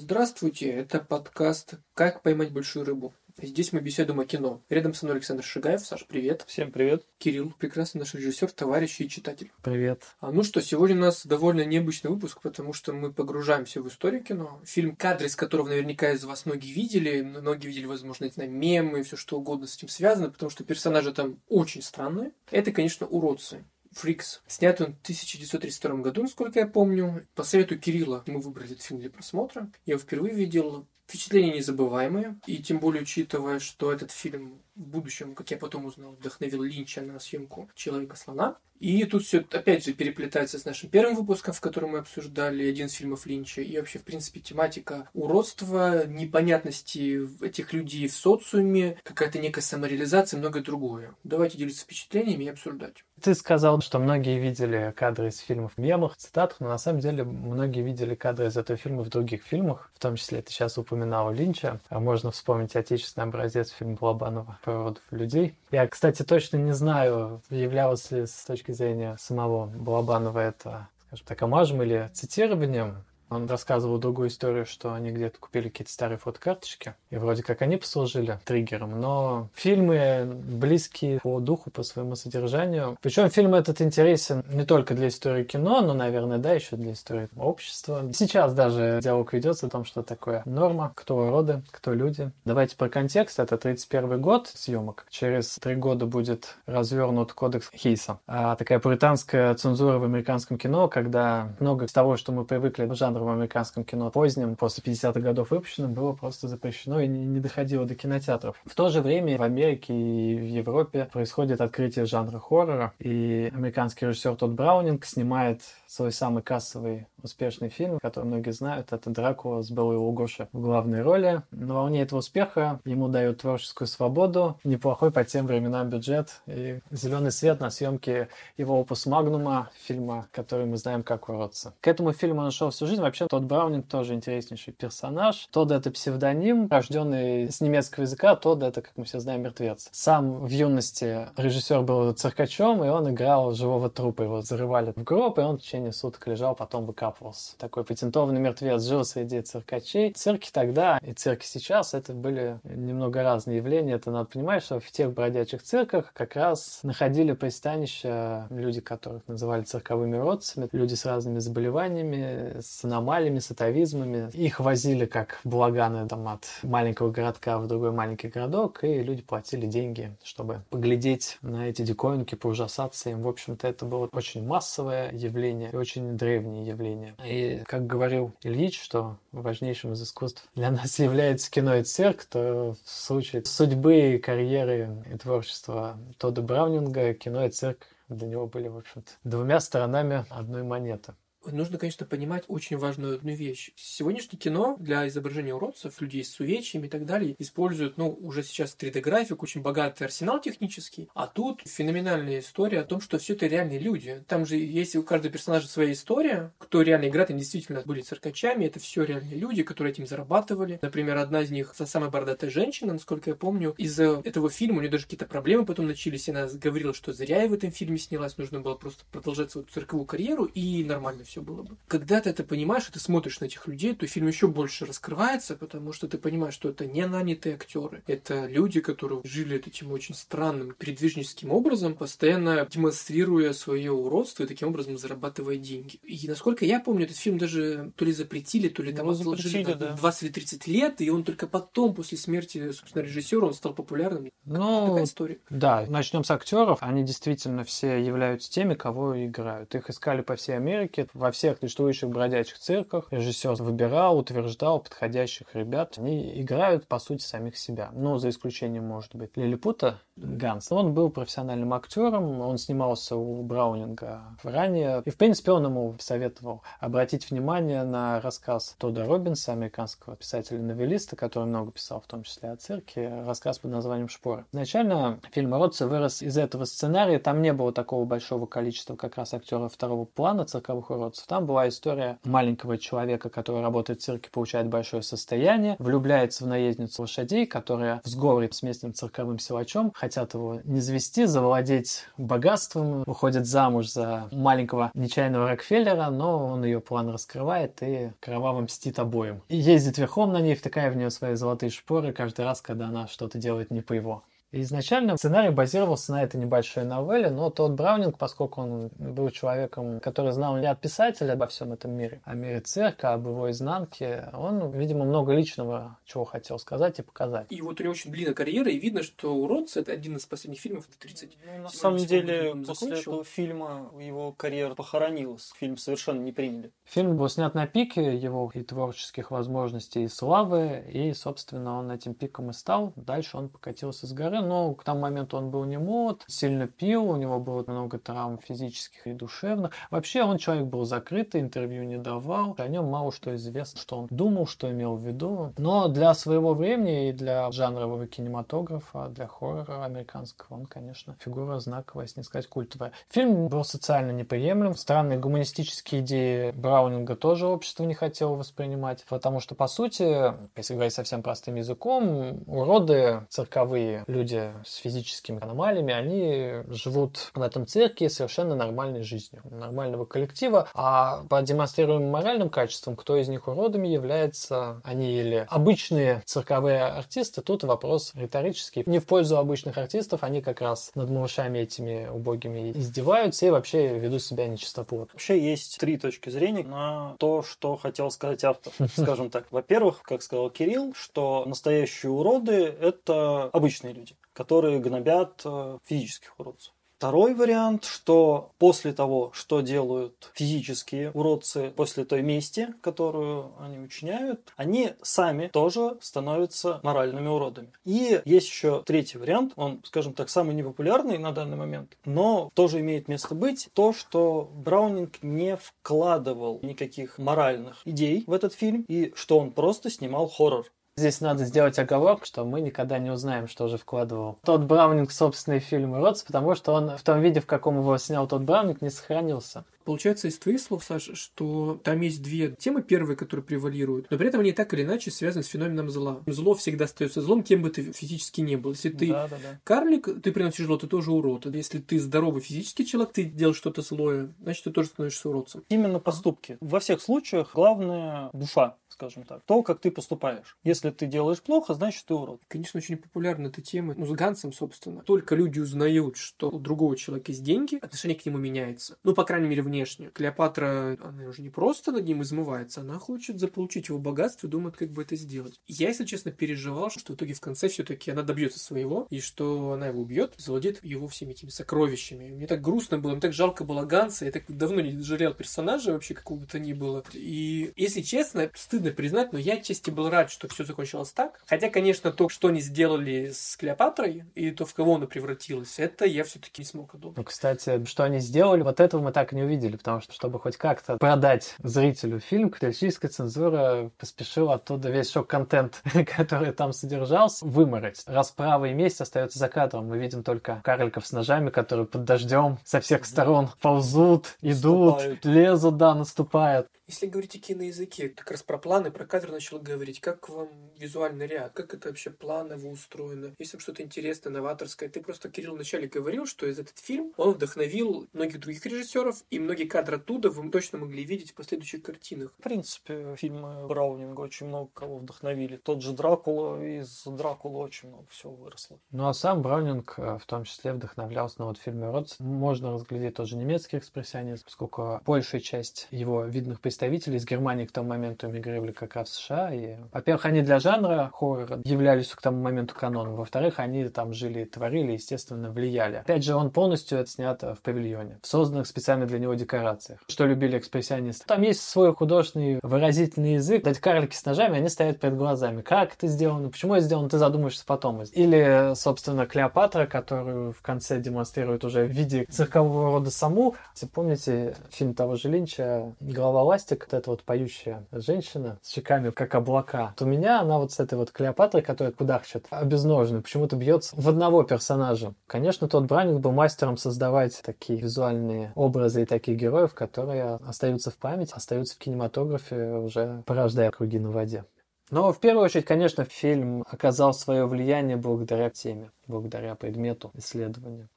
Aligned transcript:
Здравствуйте, 0.00 0.70
это 0.70 1.00
подкаст 1.00 1.74
«Как 1.92 2.22
поймать 2.22 2.52
большую 2.52 2.84
рыбу». 2.84 3.14
Здесь 3.42 3.72
мы 3.72 3.80
беседуем 3.80 4.20
о 4.20 4.26
кино. 4.26 4.62
Рядом 4.68 4.94
со 4.94 5.06
мной 5.06 5.16
Александр 5.16 5.42
Шигаев. 5.42 5.80
Саш, 5.80 6.06
привет. 6.06 6.44
Всем 6.46 6.70
привет. 6.70 7.04
Кирилл, 7.18 7.52
прекрасный 7.58 7.98
наш 8.00 8.14
режиссер, 8.14 8.50
товарищ 8.52 9.00
и 9.00 9.08
читатель. 9.08 9.50
Привет. 9.62 10.02
А, 10.20 10.30
ну 10.30 10.44
что, 10.44 10.60
сегодня 10.60 10.96
у 10.96 11.00
нас 11.00 11.26
довольно 11.26 11.64
необычный 11.64 12.10
выпуск, 12.10 12.40
потому 12.42 12.72
что 12.72 12.92
мы 12.92 13.12
погружаемся 13.12 13.82
в 13.82 13.88
историю 13.88 14.22
кино. 14.22 14.60
Фильм, 14.64 14.94
кадры 14.94 15.26
из 15.26 15.34
которого 15.34 15.68
наверняка 15.68 16.12
из 16.12 16.24
вас 16.24 16.46
многие 16.46 16.72
видели. 16.72 17.22
Многие 17.22 17.66
видели, 17.66 17.86
возможно, 17.86 18.24
не 18.24 18.30
знаю, 18.30 18.50
мемы, 18.50 19.02
все 19.02 19.16
что 19.16 19.36
угодно 19.36 19.66
с 19.66 19.76
этим 19.76 19.88
связано, 19.88 20.30
потому 20.30 20.50
что 20.50 20.62
персонажи 20.62 21.12
там 21.12 21.40
очень 21.48 21.82
странные. 21.82 22.32
Это, 22.52 22.70
конечно, 22.70 23.06
уродцы. 23.06 23.64
Фрикс. 23.92 24.42
Снят 24.46 24.80
он 24.80 24.94
в 24.94 25.02
1932 25.02 25.96
году, 25.96 26.22
насколько 26.22 26.58
я 26.58 26.66
помню. 26.66 27.26
По 27.34 27.42
совету 27.42 27.78
Кирилла 27.78 28.22
мы 28.26 28.40
выбрали 28.40 28.72
этот 28.72 28.82
фильм 28.82 29.00
для 29.00 29.10
просмотра. 29.10 29.70
Я 29.86 29.94
его 29.94 30.00
впервые 30.00 30.34
видел. 30.34 30.86
Впечатления 31.06 31.54
незабываемые. 31.54 32.38
И 32.46 32.58
тем 32.58 32.80
более 32.80 33.02
учитывая, 33.02 33.60
что 33.60 33.90
этот 33.90 34.10
фильм 34.10 34.60
в 34.76 34.82
будущем, 34.82 35.34
как 35.34 35.50
я 35.50 35.56
потом 35.56 35.86
узнал, 35.86 36.12
вдохновил 36.12 36.62
Линча 36.62 37.00
на 37.00 37.18
съемку 37.18 37.70
«Человека-слона». 37.74 38.58
И 38.78 39.04
тут 39.04 39.24
все, 39.24 39.38
опять 39.38 39.84
же, 39.84 39.92
переплетается 39.92 40.58
с 40.58 40.64
нашим 40.64 40.90
первым 40.90 41.16
выпуском, 41.16 41.54
в 41.54 41.60
котором 41.60 41.92
мы 41.92 41.98
обсуждали 41.98 42.68
один 42.68 42.86
из 42.86 42.92
фильмов 42.92 43.26
Линча. 43.26 43.62
И 43.62 43.76
вообще, 43.76 43.98
в 43.98 44.04
принципе, 44.04 44.40
тематика 44.40 45.08
уродства, 45.14 46.06
непонятности 46.06 47.26
этих 47.42 47.72
людей 47.72 48.06
в 48.06 48.14
социуме, 48.14 48.98
какая-то 49.02 49.38
некая 49.38 49.62
самореализация 49.62 50.38
многое 50.38 50.62
другое. 50.62 51.16
Давайте 51.24 51.58
делиться 51.58 51.84
впечатлениями 51.84 52.44
и 52.44 52.48
обсуждать. 52.48 53.04
Ты 53.22 53.34
сказал, 53.34 53.80
что 53.80 53.98
многие 53.98 54.38
видели 54.38 54.92
кадры 54.96 55.28
из 55.28 55.38
фильмов 55.38 55.72
в 55.76 55.80
мемах, 55.80 56.16
цитатах, 56.16 56.60
но 56.60 56.68
на 56.68 56.78
самом 56.78 57.00
деле 57.00 57.24
многие 57.24 57.82
видели 57.82 58.14
кадры 58.14 58.46
из 58.46 58.56
этого 58.56 58.76
фильма 58.76 59.02
в 59.02 59.08
других 59.08 59.42
фильмах, 59.42 59.90
в 59.94 59.98
том 59.98 60.16
числе 60.16 60.42
ты 60.42 60.52
сейчас 60.52 60.78
упоминал 60.78 61.32
Линча, 61.32 61.80
а 61.88 62.00
можно 62.00 62.30
вспомнить 62.30 62.76
отечественный 62.76 63.26
образец 63.26 63.70
фильма 63.70 63.96
Балабанова 64.00 64.58
«Породов 64.64 65.02
людей». 65.10 65.56
Я, 65.70 65.86
кстати, 65.88 66.22
точно 66.22 66.58
не 66.58 66.72
знаю, 66.72 67.42
являлось 67.50 68.10
ли 68.10 68.26
с 68.26 68.44
точки 68.44 68.72
зрения 68.72 69.16
самого 69.18 69.66
Балабанова 69.66 70.38
это 70.38 70.88
скажем 71.08 71.26
так, 71.26 71.42
омажем 71.42 71.82
или 71.82 72.10
цитированием 72.12 73.04
он 73.30 73.46
рассказывал 73.46 73.98
другую 73.98 74.28
историю, 74.28 74.66
что 74.66 74.92
они 74.92 75.10
где-то 75.10 75.38
купили 75.38 75.68
какие-то 75.68 75.92
старые 75.92 76.18
фотокарточки, 76.18 76.94
и 77.10 77.16
вроде 77.16 77.42
как 77.42 77.62
они 77.62 77.76
послужили 77.76 78.38
триггером, 78.44 79.00
но 79.00 79.48
фильмы 79.54 80.24
близкие 80.26 81.20
по 81.20 81.40
духу, 81.40 81.70
по 81.70 81.82
своему 81.82 82.16
содержанию. 82.16 82.96
Причем 83.02 83.30
фильм 83.30 83.54
этот 83.54 83.80
интересен 83.80 84.44
не 84.50 84.64
только 84.64 84.94
для 84.94 85.08
истории 85.08 85.44
кино, 85.44 85.80
но, 85.80 85.94
наверное, 85.94 86.38
да, 86.38 86.52
еще 86.52 86.76
для 86.76 86.92
истории 86.92 87.28
общества. 87.36 88.04
Сейчас 88.12 88.54
даже 88.54 89.00
диалог 89.02 89.32
ведется 89.32 89.66
о 89.66 89.70
том, 89.70 89.84
что 89.84 90.02
такое 90.02 90.42
норма, 90.44 90.92
кто 90.94 91.16
уроды, 91.16 91.62
кто 91.70 91.92
люди. 91.92 92.30
Давайте 92.44 92.76
про 92.76 92.88
контекст. 92.88 93.38
Это 93.38 93.56
31 93.56 94.20
год 94.20 94.50
съемок. 94.52 95.06
Через 95.10 95.56
три 95.56 95.74
года 95.74 96.06
будет 96.06 96.56
развернут 96.66 97.32
кодекс 97.32 97.70
Хейса. 97.74 98.18
А 98.26 98.56
такая 98.56 98.78
пуританская 98.78 99.54
цензура 99.54 99.98
в 99.98 100.04
американском 100.04 100.58
кино, 100.58 100.88
когда 100.88 101.48
много 101.60 101.86
из 101.86 101.92
того, 101.92 102.16
что 102.16 102.32
мы 102.32 102.44
привыкли 102.44 102.84
в 102.84 102.94
жанре 102.94 103.17
жанр 103.18 103.24
в 103.24 103.28
американском 103.28 103.84
кино 103.84 104.10
поздним, 104.10 104.56
после 104.56 104.82
50-х 104.82 105.20
годов 105.20 105.50
выпущенным, 105.50 105.94
было 105.94 106.12
просто 106.12 106.48
запрещено 106.48 107.00
и 107.00 107.08
не 107.08 107.40
доходило 107.40 107.84
до 107.84 107.94
кинотеатров. 107.94 108.56
В 108.64 108.74
то 108.74 108.88
же 108.88 109.00
время 109.00 109.38
в 109.38 109.42
Америке 109.42 109.94
и 109.94 110.36
в 110.36 110.44
Европе 110.44 111.08
происходит 111.12 111.60
открытие 111.60 112.06
жанра 112.06 112.38
хоррора, 112.38 112.92
и 112.98 113.50
американский 113.54 114.06
режиссер 114.06 114.36
Тодд 114.36 114.54
Браунинг 114.54 115.04
снимает 115.04 115.62
свой 115.86 116.12
самый 116.12 116.42
кассовый 116.42 117.06
успешный 117.22 117.68
фильм, 117.68 117.98
который 118.00 118.24
многие 118.24 118.52
знают, 118.52 118.92
это 118.92 119.10
«Дракула» 119.10 119.62
с 119.62 119.70
Беллой 119.70 119.96
Лугоши 119.96 120.48
в 120.52 120.60
главной 120.60 121.02
роли. 121.02 121.42
На 121.50 121.74
волне 121.74 122.02
этого 122.02 122.20
успеха 122.20 122.80
ему 122.84 123.08
дают 123.08 123.40
творческую 123.40 123.88
свободу, 123.88 124.58
неплохой 124.64 125.10
по 125.10 125.24
тем 125.24 125.46
временам 125.46 125.88
бюджет 125.88 126.40
и 126.46 126.80
зеленый 126.90 127.32
свет 127.32 127.60
на 127.60 127.70
съемке 127.70 128.28
его 128.56 128.80
опус 128.80 129.06
магнума, 129.06 129.70
фильма, 129.86 130.26
который 130.32 130.66
мы 130.66 130.76
знаем 130.76 131.02
как 131.02 131.28
«Уродцы». 131.28 131.72
К 131.80 131.88
этому 131.88 132.12
фильму 132.12 132.42
он 132.42 132.50
шел 132.50 132.70
всю 132.70 132.86
жизнь. 132.86 133.02
Вообще, 133.02 133.26
Тодд 133.26 133.44
Браунинг 133.44 133.88
тоже 133.88 134.14
интереснейший 134.14 134.72
персонаж. 134.72 135.48
Тодд— 135.50 135.72
это 135.72 135.90
псевдоним, 135.90 136.68
рожденный 136.68 137.50
с 137.50 137.60
немецкого 137.60 138.02
языка. 138.02 138.36
Тодд— 138.36 138.62
это, 138.64 138.82
как 138.82 138.92
мы 138.96 139.04
все 139.04 139.20
знаем, 139.20 139.42
мертвец. 139.42 139.88
Сам 139.92 140.44
в 140.44 140.50
юности 140.50 141.28
режиссер 141.36 141.82
был 141.82 142.12
циркачом, 142.12 142.84
и 142.84 142.88
он 142.88 143.10
играл 143.10 143.52
живого 143.52 143.90
трупа. 143.90 144.22
Его 144.22 144.42
зарывали 144.42 144.92
в 144.96 145.04
гроб, 145.04 145.38
и 145.38 145.42
он 145.42 145.58
в 145.58 145.62
течение 145.62 145.92
суток 145.92 146.26
лежал, 146.26 146.54
потом 146.54 146.86
выкапывался. 147.08 147.56
Такой 147.58 147.84
патентованный 147.84 148.40
мертвец 148.40 148.82
жил 148.82 149.04
среди 149.04 149.40
циркачей. 149.40 150.12
Цирки 150.12 150.50
тогда 150.52 150.98
и 150.98 151.12
цирки 151.12 151.44
сейчас— 151.44 151.94
это 151.94 152.12
были 152.12 152.60
немного 152.64 153.22
разные 153.22 153.58
явления. 153.58 153.94
Это 153.94 154.10
надо 154.10 154.26
понимать, 154.26 154.62
что 154.62 154.80
в 154.80 154.90
тех 154.90 155.12
бродячих 155.12 155.62
цирках 155.62 156.12
как 156.12 156.36
раз 156.36 156.80
находили 156.82 157.32
пристанище 157.32 158.44
люди, 158.50 158.80
которых 158.80 159.26
называли 159.28 159.62
цирковыми 159.62 160.16
родцами, 160.16 160.68
люди 160.72 160.94
с 160.94 161.04
разными 161.04 161.38
заболеваниями, 161.38 162.60
с 162.60 162.84
аномалиями, 162.84 163.38
с 163.38 163.50
атовизмами. 163.50 164.30
Их 164.32 164.60
возили 164.60 165.06
как 165.06 165.40
благаны 165.44 166.06
там, 166.08 166.28
от 166.28 166.46
маленького 166.62 167.10
городка 167.10 167.58
в 167.58 167.66
другой 167.66 167.92
маленький 167.92 168.28
городок, 168.28 168.84
и 168.84 169.02
люди 169.02 169.22
платили 169.22 169.66
деньги, 169.66 170.16
чтобы 170.22 170.62
поглядеть 170.70 171.38
на 171.42 171.68
эти 171.68 171.82
диковинки, 171.82 172.34
поужасаться 172.34 173.10
им. 173.10 173.22
В 173.22 173.28
общем-то, 173.28 173.66
это 173.66 173.84
было 173.84 174.08
очень 174.12 174.46
массовое 174.46 175.10
явление 175.12 175.70
и 175.72 175.76
очень 175.76 176.16
древнее 176.16 176.66
явление. 176.66 176.97
И, 177.24 177.62
как 177.66 177.86
говорил 177.86 178.34
Ильич, 178.42 178.80
что 178.82 179.18
важнейшим 179.32 179.92
из 179.92 180.02
искусств 180.02 180.48
для 180.54 180.70
нас 180.70 180.98
является 180.98 181.50
кино 181.50 181.76
и 181.76 181.82
цирк, 181.82 182.24
то 182.24 182.74
в 182.84 182.90
случае 182.90 183.44
судьбы, 183.44 184.20
карьеры 184.22 185.04
и 185.12 185.16
творчества 185.16 185.98
Тодда 186.18 186.42
Браунинга 186.42 187.14
кино 187.14 187.44
и 187.44 187.50
цирк 187.50 187.86
для 188.08 188.28
него 188.28 188.46
были, 188.46 188.68
в 188.68 188.78
общем-то, 188.78 189.10
двумя 189.24 189.60
сторонами 189.60 190.24
одной 190.30 190.62
монеты 190.62 191.14
нужно, 191.46 191.78
конечно, 191.78 192.06
понимать 192.06 192.44
очень 192.48 192.76
важную 192.76 193.16
одну 193.16 193.32
вещь. 193.32 193.70
Сегодняшнее 193.76 194.38
кино 194.38 194.76
для 194.78 195.06
изображения 195.08 195.54
уродцев, 195.54 196.00
людей 196.00 196.24
с 196.24 196.38
увечьями 196.40 196.86
и 196.86 196.90
так 196.90 197.06
далее, 197.06 197.36
используют, 197.38 197.96
ну, 197.96 198.10
уже 198.10 198.42
сейчас 198.42 198.76
3D-графику, 198.78 199.44
очень 199.44 199.62
богатый 199.62 200.04
арсенал 200.04 200.40
технический, 200.40 201.08
а 201.14 201.26
тут 201.26 201.62
феноменальная 201.64 202.40
история 202.40 202.80
о 202.80 202.84
том, 202.84 203.00
что 203.00 203.18
все 203.18 203.34
это 203.34 203.46
реальные 203.46 203.78
люди. 203.78 204.24
Там 204.28 204.46
же 204.46 204.56
есть 204.56 204.96
у 204.96 205.02
каждого 205.02 205.32
персонажа 205.32 205.68
своя 205.68 205.92
история, 205.92 206.52
кто 206.58 206.82
реально 206.82 207.08
играет, 207.08 207.30
они 207.30 207.40
действительно 207.40 207.82
были 207.84 208.00
циркачами, 208.00 208.66
это 208.66 208.80
все 208.80 209.04
реальные 209.04 209.36
люди, 209.36 209.62
которые 209.62 209.92
этим 209.92 210.06
зарабатывали. 210.06 210.78
Например, 210.82 211.16
одна 211.16 211.42
из 211.42 211.50
них, 211.50 211.74
самая 211.74 212.10
бородатая 212.10 212.50
женщина, 212.50 212.92
насколько 212.92 213.30
я 213.30 213.36
помню, 213.36 213.74
из-за 213.78 214.20
этого 214.24 214.50
фильма 214.50 214.78
у 214.78 214.80
нее 214.80 214.90
даже 214.90 215.04
какие-то 215.04 215.26
проблемы 215.26 215.64
потом 215.64 215.86
начались, 215.86 216.28
и 216.28 216.30
она 216.30 216.46
говорила, 216.46 216.94
что 216.94 217.12
зря 217.12 217.42
я 217.42 217.48
в 217.48 217.52
этом 217.52 217.70
фильме 217.70 217.98
снялась, 217.98 218.36
нужно 218.38 218.60
было 218.60 218.74
просто 218.74 219.04
продолжать 219.12 219.50
свою 219.50 219.66
цирковую 219.66 220.06
карьеру, 220.06 220.44
и 220.44 220.84
нормально 220.84 221.24
все 221.28 221.42
было 221.42 221.62
бы. 221.62 221.76
Когда 221.86 222.20
ты 222.20 222.30
это 222.30 222.42
понимаешь, 222.42 222.88
и 222.88 222.92
ты 222.92 222.98
смотришь 222.98 223.40
на 223.40 223.44
этих 223.44 223.66
людей, 223.68 223.94
то 223.94 224.06
фильм 224.06 224.28
еще 224.28 224.48
больше 224.48 224.86
раскрывается, 224.86 225.56
потому 225.56 225.92
что 225.92 226.08
ты 226.08 226.16
понимаешь, 226.18 226.54
что 226.54 226.70
это 226.70 226.86
не 226.86 227.06
нанятые 227.06 227.54
актеры, 227.54 228.02
это 228.06 228.46
люди, 228.46 228.80
которые 228.80 229.20
жили 229.24 229.58
этим 229.58 229.92
очень 229.92 230.14
странным 230.14 230.74
передвижническим 230.78 231.52
образом, 231.52 231.94
постоянно 231.94 232.66
демонстрируя 232.70 233.52
свое 233.52 233.92
уродство 233.92 234.44
и 234.44 234.46
таким 234.46 234.68
образом 234.68 234.96
зарабатывая 234.96 235.56
деньги. 235.56 235.96
И 236.02 236.26
насколько 236.26 236.64
я 236.64 236.80
помню, 236.80 237.04
этот 237.04 237.18
фильм 237.18 237.36
даже 237.36 237.92
то 237.96 238.04
ли 238.04 238.12
запретили, 238.12 238.68
то 238.68 238.82
ли 238.82 238.92
там 238.92 239.10
отложили 239.10 239.74
да. 239.74 239.92
20 239.92 240.22
или 240.22 240.30
30 240.30 240.66
лет, 240.66 241.00
и 241.00 241.10
он 241.10 241.24
только 241.24 241.46
потом, 241.46 241.94
после 241.94 242.16
смерти, 242.16 242.70
собственно, 242.72 243.02
режиссера, 243.02 243.46
он 243.46 243.54
стал 243.54 243.74
популярным. 243.74 244.30
Ну, 244.44 244.88
такая 244.88 245.04
история. 245.04 245.38
Да, 245.50 245.84
начнем 245.88 246.24
с 246.24 246.30
актеров. 246.30 246.78
Они 246.80 247.04
действительно 247.04 247.64
все 247.64 248.02
являются 248.02 248.50
теми, 248.50 248.74
кого 248.74 249.26
играют. 249.26 249.74
Их 249.74 249.90
искали 249.90 250.22
по 250.22 250.36
всей 250.36 250.56
Америке, 250.56 251.06
во 251.18 251.32
всех 251.32 251.58
существующих 251.58 252.08
бродячих 252.08 252.58
цирках 252.58 253.08
режиссер 253.10 253.54
выбирал, 253.62 254.18
утверждал 254.18 254.80
подходящих 254.80 255.54
ребят. 255.54 255.98
Они 255.98 256.40
играют, 256.40 256.86
по 256.86 256.98
сути, 256.98 257.22
самих 257.22 257.56
себя. 257.56 257.90
Но 257.92 258.18
за 258.18 258.28
исключением, 258.28 258.84
может 258.84 259.14
быть, 259.14 259.36
Лилипута 259.36 260.00
Ганс. 260.16 260.70
Он 260.70 260.94
был 260.94 261.10
профессиональным 261.10 261.74
актером, 261.74 262.40
он 262.40 262.58
снимался 262.58 263.16
у 263.16 263.42
Браунинга 263.42 264.22
ранее. 264.42 265.02
И, 265.04 265.10
в 265.10 265.16
принципе, 265.16 265.52
он 265.52 265.64
ему 265.64 265.96
советовал 265.98 266.62
обратить 266.80 267.30
внимание 267.30 267.82
на 267.82 268.20
рассказ 268.20 268.76
Тода 268.78 269.04
Робинса, 269.04 269.52
американского 269.52 270.16
писателя-новеллиста, 270.16 271.16
который 271.16 271.44
много 271.44 271.72
писал, 271.72 272.00
в 272.00 272.06
том 272.06 272.22
числе 272.22 272.50
о 272.50 272.56
цирке, 272.56 273.22
рассказ 273.26 273.58
под 273.58 273.72
названием 273.72 274.08
«Шпоры». 274.08 274.44
Изначально 274.52 275.20
фильм 275.32 275.54
«Родцы» 275.54 275.86
вырос 275.86 276.22
из 276.22 276.38
этого 276.38 276.64
сценария. 276.64 277.18
Там 277.18 277.42
не 277.42 277.52
было 277.52 277.72
такого 277.72 278.04
большого 278.04 278.46
количества 278.46 278.96
как 278.96 279.16
раз 279.16 279.34
актеров 279.34 279.72
второго 279.72 280.04
плана 280.04 280.44
цирковых 280.44 280.90
уродцев 280.90 281.07
уродцев. 281.08 281.26
Там 281.26 281.46
была 281.46 281.68
история 281.68 282.18
маленького 282.24 282.78
человека, 282.78 283.28
который 283.30 283.62
работает 283.62 284.00
в 284.00 284.04
цирке, 284.04 284.30
получает 284.30 284.68
большое 284.68 285.02
состояние, 285.02 285.76
влюбляется 285.78 286.44
в 286.44 286.46
наездницу 286.46 287.02
лошадей, 287.02 287.46
которая 287.46 288.00
в 288.04 288.08
сговоре 288.08 288.48
с 288.50 288.62
местным 288.62 288.94
цирковым 288.94 289.38
силачом 289.38 289.92
хотят 289.94 290.34
его 290.34 290.60
не 290.64 290.80
завести, 290.80 291.24
завладеть 291.24 292.06
богатством, 292.16 293.02
выходит 293.04 293.46
замуж 293.46 293.88
за 293.88 294.28
маленького 294.32 294.90
нечаянного 294.94 295.50
Рокфеллера, 295.50 296.10
но 296.10 296.46
он 296.46 296.64
ее 296.64 296.80
план 296.80 297.08
раскрывает 297.08 297.82
и 297.82 298.12
кроваво 298.20 298.60
мстит 298.60 298.98
обоим. 298.98 299.42
И 299.48 299.56
ездит 299.56 299.98
верхом 299.98 300.32
на 300.32 300.40
ней, 300.40 300.54
втыкая 300.54 300.90
в 300.90 300.96
нее 300.96 301.10
свои 301.10 301.34
золотые 301.34 301.70
шпоры 301.70 302.12
каждый 302.12 302.44
раз, 302.44 302.60
когда 302.60 302.88
она 302.88 303.06
что-то 303.08 303.38
делает 303.38 303.70
не 303.70 303.80
по 303.80 303.92
его. 303.92 304.22
Изначально 304.50 305.18
сценарий 305.18 305.50
базировался 305.50 306.12
на 306.12 306.22
этой 306.22 306.40
небольшой 306.40 306.84
новелле, 306.84 307.28
но 307.28 307.50
тот 307.50 307.72
Браунинг, 307.72 308.16
поскольку 308.16 308.62
он 308.62 308.90
был 308.98 309.28
человеком, 309.28 310.00
который 310.00 310.32
знал 310.32 310.56
ряд 310.56 310.80
писателей 310.80 311.32
обо 311.32 311.46
всем 311.48 311.74
этом 311.74 311.92
мире, 311.92 312.22
о 312.24 312.34
мире 312.34 312.60
цирка, 312.60 313.12
об 313.12 313.26
его 313.26 313.50
изнанке, 313.50 314.30
он, 314.32 314.70
видимо, 314.70 315.04
много 315.04 315.34
личного 315.34 315.98
чего 316.06 316.24
хотел 316.24 316.58
сказать 316.58 316.98
и 316.98 317.02
показать. 317.02 317.46
И 317.50 317.60
вот 317.60 317.78
у 317.78 317.82
него 317.82 317.92
очень 317.92 318.10
длинная 318.10 318.32
карьера, 318.32 318.70
и 318.70 318.78
видно, 318.78 319.02
что 319.02 319.34
«Уродцы»— 319.34 319.80
это 319.80 319.92
один 319.92 320.16
из 320.16 320.24
последних 320.24 320.60
фильмов 320.60 320.86
в 320.86 320.96
30. 320.96 321.36
Ну, 321.44 321.62
на 321.64 321.68
самом 321.68 321.98
деле, 321.98 322.54
после 322.66 323.00
этого 323.00 323.24
фильма 323.24 323.90
его 324.00 324.32
карьера 324.32 324.74
похоронилась. 324.74 325.52
Фильм 325.58 325.76
совершенно 325.76 326.22
не 326.22 326.32
приняли. 326.32 326.72
Фильм 326.86 327.18
был 327.18 327.28
снят 327.28 327.54
на 327.54 327.66
пике 327.66 328.16
его 328.16 328.50
и 328.54 328.62
творческих 328.62 329.30
возможностей, 329.30 330.04
и 330.04 330.08
славы, 330.08 330.86
и, 330.90 331.12
собственно, 331.12 331.78
он 331.78 331.90
этим 331.90 332.14
пиком 332.14 332.48
и 332.48 332.54
стал. 332.54 332.94
Дальше 332.96 333.36
он 333.36 333.50
покатился 333.50 334.06
с 334.06 334.12
горы, 334.14 334.37
но 334.40 334.74
к 334.74 334.84
тому 334.84 335.00
моменту 335.00 335.36
он 335.36 335.50
был 335.50 335.64
не 335.64 335.78
мод, 335.78 336.24
сильно 336.26 336.66
пил, 336.66 337.10
у 337.10 337.16
него 337.16 337.38
было 337.38 337.64
много 337.66 337.98
травм 337.98 338.38
физических 338.38 339.06
и 339.06 339.12
душевных. 339.12 339.72
Вообще 339.90 340.22
он 340.22 340.38
человек 340.38 340.66
был 340.66 340.84
закрытый, 340.84 341.40
интервью 341.40 341.84
не 341.84 341.98
давал, 341.98 342.54
о 342.58 342.68
нем 342.68 342.86
мало 342.86 343.12
что 343.12 343.34
известно, 343.34 343.80
что 343.80 343.98
он 343.98 344.06
думал, 344.10 344.46
что 344.46 344.70
имел 344.70 344.96
в 344.96 345.06
виду. 345.06 345.52
Но 345.56 345.88
для 345.88 346.14
своего 346.14 346.54
времени 346.54 347.08
и 347.08 347.12
для 347.12 347.50
жанрового 347.50 348.06
кинематографа, 348.06 349.08
для 349.08 349.26
хоррора 349.26 349.84
американского, 349.84 350.56
он, 350.56 350.66
конечно, 350.66 351.16
фигура 351.18 351.58
знаковая, 351.58 352.06
если 352.06 352.20
не 352.20 352.24
сказать 352.24 352.48
культовая. 352.48 352.92
Фильм 353.10 353.48
был 353.48 353.64
социально 353.64 354.10
неприемлем, 354.10 354.74
странные 354.74 355.18
гуманистические 355.18 356.00
идеи 356.02 356.50
Браунинга 356.52 357.16
тоже 357.16 357.46
общество 357.46 357.84
не 357.84 357.94
хотело 357.94 358.34
воспринимать, 358.34 359.04
потому 359.08 359.40
что, 359.40 359.54
по 359.54 359.66
сути, 359.66 360.32
если 360.56 360.74
говорить 360.74 360.94
совсем 360.94 361.22
простым 361.22 361.56
языком, 361.56 362.42
уроды, 362.46 363.26
цирковые 363.28 364.04
люди 364.06 364.27
с 364.32 364.76
физическими 364.76 365.42
аномалиями, 365.42 365.92
они 365.92 366.62
живут 366.68 367.30
в 367.34 367.42
этом 367.42 367.66
цирке 367.66 368.08
совершенно 368.10 368.54
нормальной 368.54 369.02
жизнью, 369.02 369.42
нормального 369.50 370.04
коллектива, 370.04 370.68
а 370.74 371.24
по 371.28 371.42
демонстрируемым 371.42 372.10
моральным 372.10 372.50
качествам, 372.50 372.96
кто 372.96 373.16
из 373.16 373.28
них 373.28 373.48
уродами 373.48 373.88
является, 373.88 374.80
они 374.84 375.18
или 375.18 375.46
обычные 375.48 376.22
цирковые 376.26 376.82
артисты, 376.82 377.42
тут 377.42 377.64
вопрос 377.64 378.12
риторический. 378.14 378.82
Не 378.86 378.98
в 378.98 379.06
пользу 379.06 379.38
обычных 379.38 379.78
артистов, 379.78 380.22
они 380.22 380.42
как 380.42 380.60
раз 380.60 380.90
над 380.94 381.10
малышами 381.10 381.60
этими 381.60 382.08
убогими 382.08 382.72
издеваются 382.72 383.46
и 383.46 383.50
вообще 383.50 383.98
ведут 383.98 384.22
себя 384.22 384.46
нечистоплотно. 384.46 385.08
Вообще 385.12 385.38
есть 385.40 385.78
три 385.78 385.96
точки 385.96 386.30
зрения 386.30 386.64
на 386.64 387.16
то, 387.18 387.42
что 387.42 387.76
хотел 387.76 388.10
сказать 388.10 388.44
автор. 388.44 388.72
Скажем 388.96 389.30
так. 389.30 389.46
Во-первых, 389.50 390.02
как 390.02 390.22
сказал 390.22 390.50
Кирилл, 390.50 390.92
что 390.94 391.44
настоящие 391.46 392.10
уроды– 392.10 392.64
это 392.80 393.44
обычные 393.52 393.92
люди, 393.92 394.16
которые 394.38 394.78
гнобят 394.78 395.42
э, 395.44 395.78
физических 395.84 396.38
уродцев. 396.38 396.72
Второй 396.96 397.34
вариант, 397.34 397.84
что 397.84 398.52
после 398.58 398.92
того, 398.92 399.32
что 399.34 399.62
делают 399.62 400.30
физические 400.34 401.10
уродцы 401.10 401.72
после 401.74 402.04
той 402.04 402.22
мести, 402.22 402.72
которую 402.80 403.52
они 403.58 403.80
учиняют, 403.80 404.52
они 404.56 404.92
сами 405.02 405.48
тоже 405.48 405.96
становятся 406.00 406.78
моральными 406.84 407.26
уродами. 407.26 407.72
И 407.84 408.20
есть 408.24 408.48
еще 408.48 408.84
третий 408.86 409.18
вариант, 409.18 409.54
он, 409.56 409.80
скажем 409.84 410.12
так, 410.12 410.28
самый 410.28 410.54
непопулярный 410.54 411.18
на 411.18 411.32
данный 411.32 411.56
момент, 411.56 411.96
но 412.04 412.50
тоже 412.54 412.78
имеет 412.78 413.08
место 413.08 413.34
быть, 413.34 413.68
то, 413.72 413.92
что 413.92 414.48
Браунинг 414.54 415.20
не 415.22 415.56
вкладывал 415.56 416.60
никаких 416.62 417.18
моральных 417.18 417.82
идей 417.84 418.22
в 418.28 418.32
этот 418.32 418.54
фильм, 418.54 418.84
и 418.86 419.12
что 419.16 419.40
он 419.40 419.50
просто 419.50 419.90
снимал 419.90 420.28
хоррор. 420.28 420.66
Здесь 420.98 421.20
надо 421.20 421.44
сделать 421.44 421.78
оговорку, 421.78 422.26
что 422.26 422.44
мы 422.44 422.60
никогда 422.60 422.98
не 422.98 423.10
узнаем, 423.10 423.46
что 423.46 423.68
же 423.68 423.78
вкладывал 423.78 424.36
тот 424.44 424.62
Браунинг 424.62 425.10
в 425.10 425.14
собственные 425.14 425.60
фильмы 425.60 425.98
Ротс, 426.00 426.22
потому 426.24 426.56
что 426.56 426.72
он 426.72 426.96
в 426.96 427.02
том 427.02 427.20
виде, 427.20 427.38
в 427.40 427.46
каком 427.46 427.78
его 427.78 427.96
снял 427.98 428.26
тот 428.26 428.42
Браунинг, 428.42 428.82
не 428.82 428.90
сохранился. 428.90 429.64
Получается 429.88 430.28
из 430.28 430.38
твоих 430.38 430.60
слов, 430.60 430.84
Саша, 430.84 431.16
что 431.16 431.80
там 431.82 432.02
есть 432.02 432.22
две 432.22 432.50
темы 432.50 432.82
первые, 432.82 433.16
которые 433.16 433.42
превалируют, 433.42 434.10
но 434.10 434.18
при 434.18 434.28
этом 434.28 434.42
они 434.42 434.52
так 434.52 434.74
или 434.74 434.82
иначе 434.82 435.10
связаны 435.10 435.42
с 435.42 435.46
феноменом 435.46 435.88
зла. 435.88 436.20
Зло 436.26 436.52
всегда 436.52 436.84
остается 436.84 437.22
злом, 437.22 437.42
кем 437.42 437.62
бы 437.62 437.70
ты 437.70 437.90
физически 437.94 438.42
не 438.42 438.56
был. 438.56 438.72
Если 438.72 438.90
ты 438.90 439.08
Да, 439.08 439.28
да, 439.28 439.38
да. 439.42 439.60
карлик, 439.64 440.20
ты 440.22 440.30
приносишь 440.30 440.66
зло, 440.66 440.76
ты 440.76 440.88
тоже 440.88 441.10
урод. 441.10 441.46
Если 441.46 441.78
ты 441.78 441.98
здоровый 442.00 442.42
физический 442.42 442.84
человек, 442.84 443.14
ты 443.14 443.24
делаешь 443.24 443.56
что-то 443.56 443.80
злое, 443.80 444.34
значит, 444.42 444.64
ты 444.64 444.72
тоже 444.72 444.88
становишься 444.88 445.30
уродцем. 445.30 445.64
Именно 445.70 446.00
поступки. 446.00 446.58
Во 446.60 446.80
всех 446.80 447.00
случаях 447.00 447.52
главное 447.54 448.28
душа, 448.34 448.76
скажем 448.88 449.22
так. 449.22 449.42
То, 449.46 449.62
как 449.62 449.80
ты 449.80 449.90
поступаешь. 449.90 450.58
Если 450.64 450.90
ты 450.90 451.06
делаешь 451.06 451.40
плохо, 451.40 451.72
значит 451.72 452.04
ты 452.04 452.12
урод. 452.12 452.42
Конечно, 452.48 452.76
очень 452.76 452.98
популярна 452.98 453.46
эта 453.46 453.62
тема. 453.62 453.94
Ну, 453.96 454.04
с 454.04 454.10
Гансом, 454.10 454.52
собственно. 454.52 455.00
Только 455.00 455.34
люди 455.34 455.60
узнают, 455.60 456.18
что 456.18 456.50
у 456.50 456.58
другого 456.58 456.94
человека 456.94 457.32
есть 457.32 457.42
деньги, 457.42 457.76
отношение 457.80 458.18
к 458.18 458.26
нему 458.26 458.36
меняется. 458.36 458.98
Ну, 459.02 459.14
по 459.14 459.24
крайней 459.24 459.48
мере, 459.48 459.62
внешне. 459.78 460.10
Клеопатра, 460.10 460.96
она 461.02 461.28
уже 461.28 461.42
не 461.42 461.50
просто 461.50 461.92
над 461.92 462.04
ним 462.04 462.22
измывается, 462.22 462.80
она 462.80 462.98
хочет 462.98 463.38
заполучить 463.38 463.88
его 463.88 463.98
богатство 463.98 464.46
и 464.46 464.50
думает, 464.50 464.76
как 464.76 464.90
бы 464.90 465.02
это 465.02 465.16
сделать. 465.16 465.60
Я, 465.66 465.88
если 465.88 466.04
честно, 466.04 466.30
переживал, 466.30 466.90
что 466.90 467.12
в 467.12 467.16
итоге 467.16 467.34
в 467.34 467.40
конце 467.40 467.68
все-таки 467.68 468.10
она 468.10 468.22
добьется 468.22 468.58
своего, 468.58 469.06
и 469.10 469.20
что 469.20 469.72
она 469.72 469.88
его 469.88 470.02
убьет, 470.02 470.34
завладеет 470.36 470.84
его 470.84 471.08
всеми 471.08 471.32
этими 471.32 471.50
сокровищами. 471.50 472.30
Мне 472.30 472.46
так 472.46 472.60
грустно 472.60 472.98
было, 472.98 473.12
мне 473.12 473.20
так 473.20 473.32
жалко 473.32 473.64
было 473.64 473.84
Ганса, 473.84 474.24
я 474.24 474.32
так 474.32 474.44
давно 474.48 474.80
не 474.80 475.00
жалел 475.00 475.34
персонажа 475.34 475.92
вообще 475.92 476.14
какого 476.14 476.40
бы 476.40 476.46
то 476.46 476.58
ни 476.58 476.72
было. 476.72 477.04
И, 477.12 477.72
если 477.76 478.02
честно, 478.02 478.50
стыдно 478.54 478.90
признать, 478.90 479.32
но 479.32 479.38
я 479.38 479.54
отчасти 479.54 479.90
был 479.90 480.10
рад, 480.10 480.30
что 480.30 480.48
все 480.48 480.64
закончилось 480.64 481.12
так. 481.12 481.40
Хотя, 481.46 481.70
конечно, 481.70 482.12
то, 482.12 482.28
что 482.28 482.48
они 482.48 482.60
сделали 482.60 483.30
с 483.32 483.56
Клеопатрой, 483.56 484.24
и 484.34 484.50
то, 484.50 484.64
в 484.64 484.74
кого 484.74 484.96
она 484.96 485.06
превратилась, 485.06 485.78
это 485.78 486.04
я 486.04 486.24
все-таки 486.24 486.62
не 486.62 486.66
смог 486.66 486.94
одобрить. 486.94 487.18
Ну, 487.18 487.24
кстати, 487.24 487.84
что 487.84 488.04
они 488.04 488.18
сделали, 488.18 488.62
вот 488.62 488.80
этого 488.80 489.02
мы 489.02 489.12
так 489.12 489.32
и 489.32 489.36
не 489.36 489.42
увидели, 489.42 489.67
потому 489.76 490.00
что, 490.00 490.12
чтобы 490.12 490.38
хоть 490.40 490.56
как-то 490.56 490.96
продать 490.96 491.54
зрителю 491.62 492.20
фильм, 492.20 492.50
католическая 492.50 493.10
цензура 493.10 493.90
поспешила 493.98 494.54
оттуда 494.54 494.90
весь 494.90 495.10
шок-контент, 495.10 495.82
который 496.16 496.52
там 496.52 496.72
содержался, 496.72 497.44
вымороть. 497.44 498.02
Расправа 498.06 498.66
и 498.66 498.72
месть 498.72 499.00
остается 499.00 499.38
за 499.38 499.48
кадром. 499.48 499.86
Мы 499.88 499.98
видим 499.98 500.22
только 500.22 500.60
карликов 500.64 501.06
с 501.06 501.12
ножами, 501.12 501.50
которые 501.50 501.86
под 501.86 502.04
дождем 502.04 502.58
со 502.64 502.80
всех 502.80 503.04
сторон 503.04 503.50
ползут, 503.60 504.36
идут, 504.40 504.94
Наступают. 504.96 505.24
лезут, 505.24 505.76
да, 505.76 505.94
наступают. 505.94 506.68
Если 506.86 507.06
говорить 507.06 507.36
о 507.36 507.38
киноязыке, 507.38 508.08
как 508.08 508.30
раз 508.30 508.42
про 508.42 508.56
планы, 508.56 508.90
про 508.90 509.04
кадр 509.04 509.30
начал 509.30 509.58
говорить. 509.58 510.00
Как 510.00 510.28
вам 510.30 510.48
визуальный 510.78 511.26
ряд? 511.26 511.52
Как 511.52 511.74
это 511.74 511.88
вообще 511.88 512.08
планово 512.10 512.68
устроено? 512.68 513.34
Есть 513.38 513.52
там 513.52 513.60
что-то 513.60 513.82
интересное, 513.82 514.32
новаторское? 514.32 514.88
Ты 514.88 515.02
просто, 515.02 515.28
Кирилл, 515.28 515.54
вначале 515.54 515.86
говорил, 515.86 516.24
что 516.24 516.46
из 516.46 516.58
этот 516.58 516.78
фильм 516.78 517.12
он 517.18 517.34
вдохновил 517.34 518.08
многих 518.14 518.40
других 518.40 518.64
режиссеров, 518.64 519.22
и 519.30 519.38
многие 519.48 519.64
кадры 519.64 519.96
оттуда 519.96 520.28
вы 520.28 520.50
точно 520.50 520.78
могли 520.78 521.04
видеть 521.04 521.30
в 521.30 521.34
последующих 521.34 521.82
картинах. 521.82 522.32
В 522.38 522.42
принципе, 522.42 523.16
фильмы 523.16 523.66
Браунинга 523.66 524.20
очень 524.20 524.46
много 524.46 524.68
кого 524.74 524.98
вдохновили. 524.98 525.56
Тот 525.56 525.82
же 525.82 525.92
Дракула, 525.92 526.62
из 526.62 527.04
Дракулы 527.04 527.58
очень 527.60 527.88
много 527.88 528.06
всего 528.10 528.34
выросло. 528.34 528.78
Ну 528.90 529.08
а 529.08 529.14
сам 529.14 529.40
Браунинг 529.40 529.94
э, 529.96 530.18
в 530.18 530.26
том 530.26 530.44
числе 530.44 530.74
вдохновлялся 530.74 531.36
на 531.38 531.46
вот 531.46 531.56
фильме 531.56 531.90
«Ротс». 531.90 532.20
Можно 532.20 532.72
разглядеть 532.72 533.14
тоже 533.14 533.36
немецкий 533.36 533.78
экспрессионизм, 533.78 534.44
поскольку 534.44 535.00
большая 535.06 535.40
часть 535.40 535.88
его 535.90 536.24
видных 536.24 536.60
представителей 536.60 537.16
из 537.16 537.24
Германии 537.24 537.64
к 537.64 537.72
тому 537.72 537.88
моменту 537.88 538.28
эмигрировали 538.28 538.72
как 538.72 538.96
раз 538.96 539.08
в 539.08 539.14
США. 539.14 539.54
И, 539.54 539.76
во-первых, 539.92 540.26
они 540.26 540.42
для 540.42 540.60
жанра 540.60 541.10
хоррора 541.14 541.62
являлись 541.64 542.10
к 542.10 542.20
тому 542.20 542.42
моменту 542.42 542.74
каноном. 542.74 543.16
Во-вторых, 543.16 543.60
они 543.60 543.88
там 543.88 544.12
жили, 544.12 544.44
творили, 544.44 544.92
естественно, 544.92 545.50
влияли. 545.50 545.96
Опять 545.96 546.22
же, 546.22 546.34
он 546.34 546.50
полностью 546.50 547.00
отснят 547.00 547.40
в 547.42 547.62
павильоне, 547.62 548.18
в 548.22 548.26
созданных 548.26 548.66
специально 548.66 549.06
для 549.06 549.18
него 549.18 549.37
декорациях. 549.38 550.00
Что 550.08 550.26
любили 550.26 550.58
экспрессионисты. 550.58 551.24
Там 551.26 551.42
есть 551.42 551.62
свой 551.62 551.94
художественный 551.94 552.58
выразительный 552.62 553.34
язык. 553.34 553.66
Эти 553.66 553.80
карлики 553.80 554.14
с 554.14 554.24
ножами, 554.24 554.58
они 554.58 554.68
стоят 554.68 555.00
перед 555.00 555.16
глазами. 555.16 555.62
Как 555.62 555.94
это 555.94 556.06
сделано? 556.06 556.50
Почему 556.50 556.74
это 556.74 556.84
сделано? 556.84 557.08
Ты 557.08 557.18
задумаешься 557.18 557.64
потом. 557.66 558.02
Или, 558.12 558.74
собственно, 558.74 559.26
Клеопатра, 559.26 559.86
которую 559.86 560.52
в 560.52 560.60
конце 560.62 561.00
демонстрирует 561.00 561.64
уже 561.64 561.84
в 561.84 561.90
виде 561.90 562.24
циркового 562.24 562.92
рода 562.92 563.10
саму. 563.10 563.54
Если 563.74 563.86
помните 563.86 564.56
фильм 564.70 564.94
того 564.94 565.16
же 565.16 565.28
Линча 565.28 565.94
«Голова 566.00 566.42
ластик», 566.42 566.86
вот 566.90 566.98
эта 566.98 567.10
вот 567.10 567.22
поющая 567.22 567.86
женщина 567.92 568.58
с 568.62 568.72
щеками, 568.72 569.10
как 569.10 569.34
облака. 569.34 569.94
Вот 569.98 570.06
у 570.06 570.10
меня 570.10 570.40
она 570.40 570.58
вот 570.58 570.72
с 570.72 570.80
этой 570.80 570.96
вот 570.96 571.10
Клеопатрой, 571.10 571.62
которая 571.62 571.92
кудахчет, 571.92 572.46
обезножена, 572.50 573.22
почему-то 573.22 573.56
бьется 573.56 573.94
в 573.96 574.08
одного 574.08 574.42
персонажа. 574.42 575.14
Конечно, 575.26 575.68
тот 575.68 575.84
Бранник 575.84 576.20
был 576.20 576.32
мастером 576.32 576.76
создавать 576.76 577.40
такие 577.44 577.80
визуальные 577.80 578.52
образы 578.54 579.02
и 579.02 579.06
такие 579.06 579.27
таких 579.28 579.40
героев, 579.40 579.74
которые 579.74 580.36
остаются 580.46 580.90
в 580.90 580.96
памяти, 580.96 581.34
остаются 581.34 581.74
в 581.74 581.78
кинематографе, 581.78 582.72
уже 582.72 583.22
порождая 583.26 583.70
круги 583.70 583.98
на 583.98 584.10
воде. 584.10 584.44
Но 584.90 585.12
в 585.12 585.20
первую 585.20 585.44
очередь, 585.44 585.66
конечно, 585.66 586.04
фильм 586.04 586.64
оказал 586.66 587.12
свое 587.12 587.46
влияние 587.46 587.98
благодаря 587.98 588.48
теме, 588.48 588.90
благодаря 589.06 589.54
предмету 589.54 590.10
исследования. 590.14 590.88